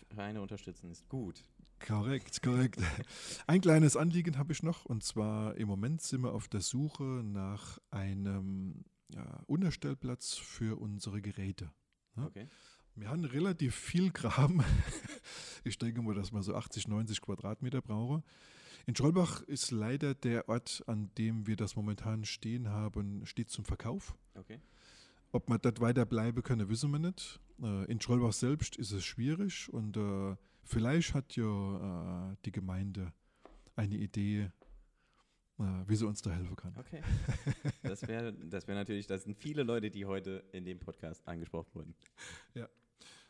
Vereine 0.09 0.41
unterstützen 0.41 0.91
ist 0.91 1.07
gut. 1.09 1.43
Korrekt, 1.79 2.41
korrekt. 2.43 2.79
Ein 3.47 3.61
kleines 3.61 3.97
Anliegen 3.97 4.37
habe 4.37 4.53
ich 4.53 4.61
noch 4.63 4.85
und 4.85 5.03
zwar 5.03 5.57
im 5.57 5.67
Moment 5.67 6.01
sind 6.01 6.21
wir 6.21 6.33
auf 6.33 6.47
der 6.47 6.61
Suche 6.61 7.03
nach 7.03 7.79
einem 7.89 8.85
ja, 9.13 9.41
Unterstellplatz 9.47 10.35
für 10.35 10.79
unsere 10.79 11.21
Geräte. 11.21 11.71
Ja. 12.15 12.25
Okay. 12.25 12.47
Wir 12.95 13.09
haben 13.09 13.25
relativ 13.25 13.75
viel 13.75 14.11
Kram. 14.11 14.63
Ich 15.65 15.77
denke 15.77 16.01
mal, 16.01 16.13
dass 16.13 16.33
man 16.33 16.43
so 16.43 16.55
80, 16.55 16.89
90 16.89 17.21
Quadratmeter 17.21 17.81
brauche. 17.81 18.21
In 18.85 18.93
Trollbach 18.95 19.41
ist 19.43 19.71
leider 19.71 20.13
der 20.13 20.49
Ort, 20.49 20.83
an 20.87 21.09
dem 21.17 21.47
wir 21.47 21.55
das 21.55 21.75
momentan 21.75 22.25
stehen 22.25 22.69
haben, 22.69 23.25
steht 23.25 23.49
zum 23.49 23.63
Verkauf. 23.63 24.15
Okay. 24.35 24.59
Ob 25.31 25.49
wir 25.49 25.57
dort 25.57 25.79
weiter 25.79 26.05
bleiben 26.05 26.43
können, 26.43 26.67
wissen 26.69 26.91
wir 26.91 26.99
nicht. 26.99 27.39
Äh, 27.61 27.85
In 27.91 27.99
Trollbach 27.99 28.33
selbst 28.33 28.75
ist 28.75 28.91
es 28.91 29.05
schwierig 29.05 29.71
und 29.71 29.95
äh, 29.95 30.35
vielleicht 30.63 31.13
hat 31.13 31.35
ja 31.35 32.31
äh, 32.31 32.35
die 32.45 32.51
Gemeinde 32.51 33.13
eine 33.75 33.95
Idee, 33.95 34.51
äh, 35.59 35.63
wie 35.87 35.95
sie 35.95 36.05
uns 36.05 36.21
da 36.21 36.31
helfen 36.31 36.55
kann. 36.55 36.75
Okay. 36.77 37.01
Das 37.83 38.05
wäre 38.07 38.33
das 38.33 38.67
wär 38.67 38.75
natürlich, 38.75 39.07
das 39.07 39.23
sind 39.23 39.37
viele 39.37 39.63
Leute, 39.63 39.89
die 39.89 40.05
heute 40.05 40.43
in 40.51 40.65
dem 40.65 40.79
Podcast 40.79 41.25
angesprochen 41.27 41.73
wurden. 41.73 41.95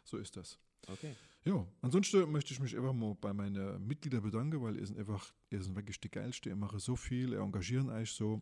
So 0.04 0.18
ist 0.18 0.36
das. 0.36 0.60
Okay. 0.88 1.16
Ja, 1.46 1.66
ansonsten 1.82 2.32
möchte 2.32 2.54
ich 2.54 2.60
mich 2.60 2.76
einfach 2.76 2.94
mal 2.94 3.16
bei 3.20 3.34
meinen 3.34 3.86
Mitgliedern 3.86 4.22
bedanken, 4.22 4.62
weil 4.62 4.78
ihr 4.78 4.86
sind 4.88 4.98
einfach, 4.98 5.34
ihr 5.50 5.62
sind 5.62 5.76
wirklich 5.76 6.00
die 6.00 6.10
geilste, 6.10 6.50
ihr 6.50 6.56
macht 6.56 6.80
so 6.80 6.96
viel, 6.96 7.34
ihr 7.34 7.40
engagieren 7.40 7.90
euch 7.90 8.12
so. 8.12 8.42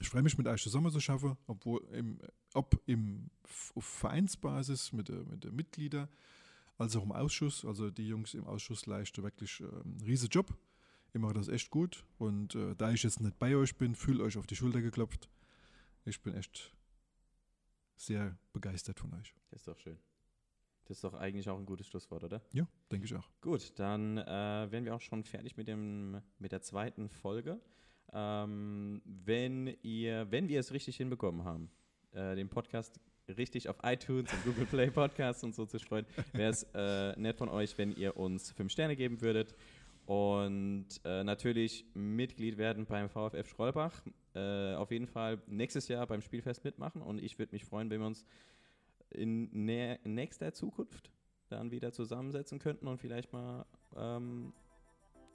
Ich 0.00 0.08
freue 0.10 0.22
mich 0.22 0.36
mit 0.36 0.46
euch 0.46 0.62
zusammen 0.62 0.90
zu 0.92 1.00
schaffen, 1.00 1.36
obwohl 1.46 1.82
im, 1.92 2.20
ob 2.52 2.80
im 2.86 3.30
auf 3.74 3.84
Vereinsbasis 3.84 4.92
mit, 4.92 5.08
der- 5.08 5.24
mit 5.24 5.44
den 5.44 5.56
Mitgliedern, 5.56 6.08
als 6.76 6.94
auch 6.96 7.02
im 7.02 7.12
Ausschuss. 7.12 7.64
Also 7.64 7.90
die 7.90 8.06
Jungs 8.08 8.34
im 8.34 8.44
Ausschuss 8.44 8.84
leisten 8.86 9.22
wirklich 9.22 9.60
äh, 9.60 9.64
einen 9.64 10.00
riesen 10.04 10.28
Job. 10.28 10.54
Ihr 11.14 11.20
macht 11.20 11.36
das 11.36 11.48
echt 11.48 11.70
gut. 11.70 12.04
Und 12.18 12.54
äh, 12.54 12.76
da 12.76 12.92
ich 12.92 13.02
jetzt 13.02 13.20
nicht 13.20 13.38
bei 13.38 13.56
euch 13.56 13.76
bin, 13.76 13.94
fühlt 13.94 14.20
euch 14.20 14.36
auf 14.36 14.46
die 14.46 14.56
Schulter 14.56 14.82
geklopft. 14.82 15.30
Ich 16.04 16.20
bin 16.22 16.34
echt 16.34 16.74
sehr 17.96 18.36
begeistert 18.52 19.00
von 19.00 19.12
euch. 19.14 19.34
Das 19.50 19.60
ist 19.62 19.68
doch 19.68 19.78
schön. 19.80 19.98
Das 20.88 20.96
ist 20.96 21.04
doch 21.04 21.14
eigentlich 21.14 21.48
auch 21.50 21.58
ein 21.58 21.66
gutes 21.66 21.86
Schlusswort, 21.86 22.24
oder? 22.24 22.40
Ja, 22.52 22.66
denke 22.90 23.04
ich 23.04 23.14
auch. 23.14 23.28
Gut, 23.42 23.78
dann 23.78 24.16
äh, 24.16 24.66
wären 24.70 24.86
wir 24.86 24.94
auch 24.94 25.02
schon 25.02 25.22
fertig 25.22 25.58
mit, 25.58 25.68
dem, 25.68 26.22
mit 26.38 26.50
der 26.50 26.62
zweiten 26.62 27.10
Folge. 27.10 27.60
Ähm, 28.14 29.02
wenn, 29.04 29.76
ihr, 29.82 30.30
wenn 30.30 30.48
wir 30.48 30.60
es 30.60 30.72
richtig 30.72 30.96
hinbekommen 30.96 31.44
haben, 31.44 31.70
äh, 32.12 32.34
den 32.36 32.48
Podcast 32.48 32.98
richtig 33.36 33.68
auf 33.68 33.76
iTunes 33.82 34.32
und 34.32 34.44
Google 34.44 34.64
Play 34.64 34.90
Podcasts 34.90 35.44
und 35.44 35.54
so 35.54 35.66
zu 35.66 35.78
streuen, 35.78 36.06
wäre 36.32 36.50
es 36.50 36.66
äh, 36.74 37.14
nett 37.20 37.36
von 37.36 37.50
euch, 37.50 37.76
wenn 37.76 37.92
ihr 37.92 38.16
uns 38.16 38.52
fünf 38.52 38.72
Sterne 38.72 38.96
geben 38.96 39.20
würdet 39.20 39.54
und 40.06 40.86
äh, 41.04 41.22
natürlich 41.22 41.84
Mitglied 41.92 42.56
werden 42.56 42.86
beim 42.86 43.10
VfF 43.10 43.46
Schrollbach. 43.46 43.92
Äh, 44.34 44.72
auf 44.74 44.90
jeden 44.90 45.06
Fall 45.06 45.42
nächstes 45.46 45.88
Jahr 45.88 46.06
beim 46.06 46.22
Spielfest 46.22 46.64
mitmachen 46.64 47.02
und 47.02 47.22
ich 47.22 47.38
würde 47.38 47.52
mich 47.52 47.66
freuen, 47.66 47.90
wenn 47.90 48.00
wir 48.00 48.06
uns 48.06 48.24
in 49.10 49.48
nä 49.52 49.98
nächster 50.04 50.52
Zukunft 50.52 51.10
dann 51.48 51.70
wieder 51.70 51.92
zusammensetzen 51.92 52.58
könnten 52.58 52.88
und 52.88 52.98
vielleicht 52.98 53.32
mal 53.32 53.64
ähm, 53.96 54.52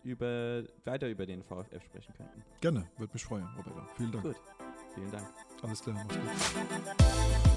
über, 0.04 0.64
weiter 0.86 1.10
über 1.10 1.26
den 1.26 1.44
VfF 1.44 1.84
sprechen 1.84 2.14
könnten. 2.16 2.44
Gerne, 2.62 2.88
würde 2.98 3.14
mich 3.14 3.24
freuen, 3.24 3.48
Roberto. 3.58 3.82
Vielen 3.96 4.12
Dank. 4.12 4.24
Gut. 4.24 4.42
Vielen 4.94 5.12
Dank. 5.12 5.28
Alles 5.62 5.82
klar, 5.82 5.96
mach's 5.96 6.16
gut. 6.16 7.53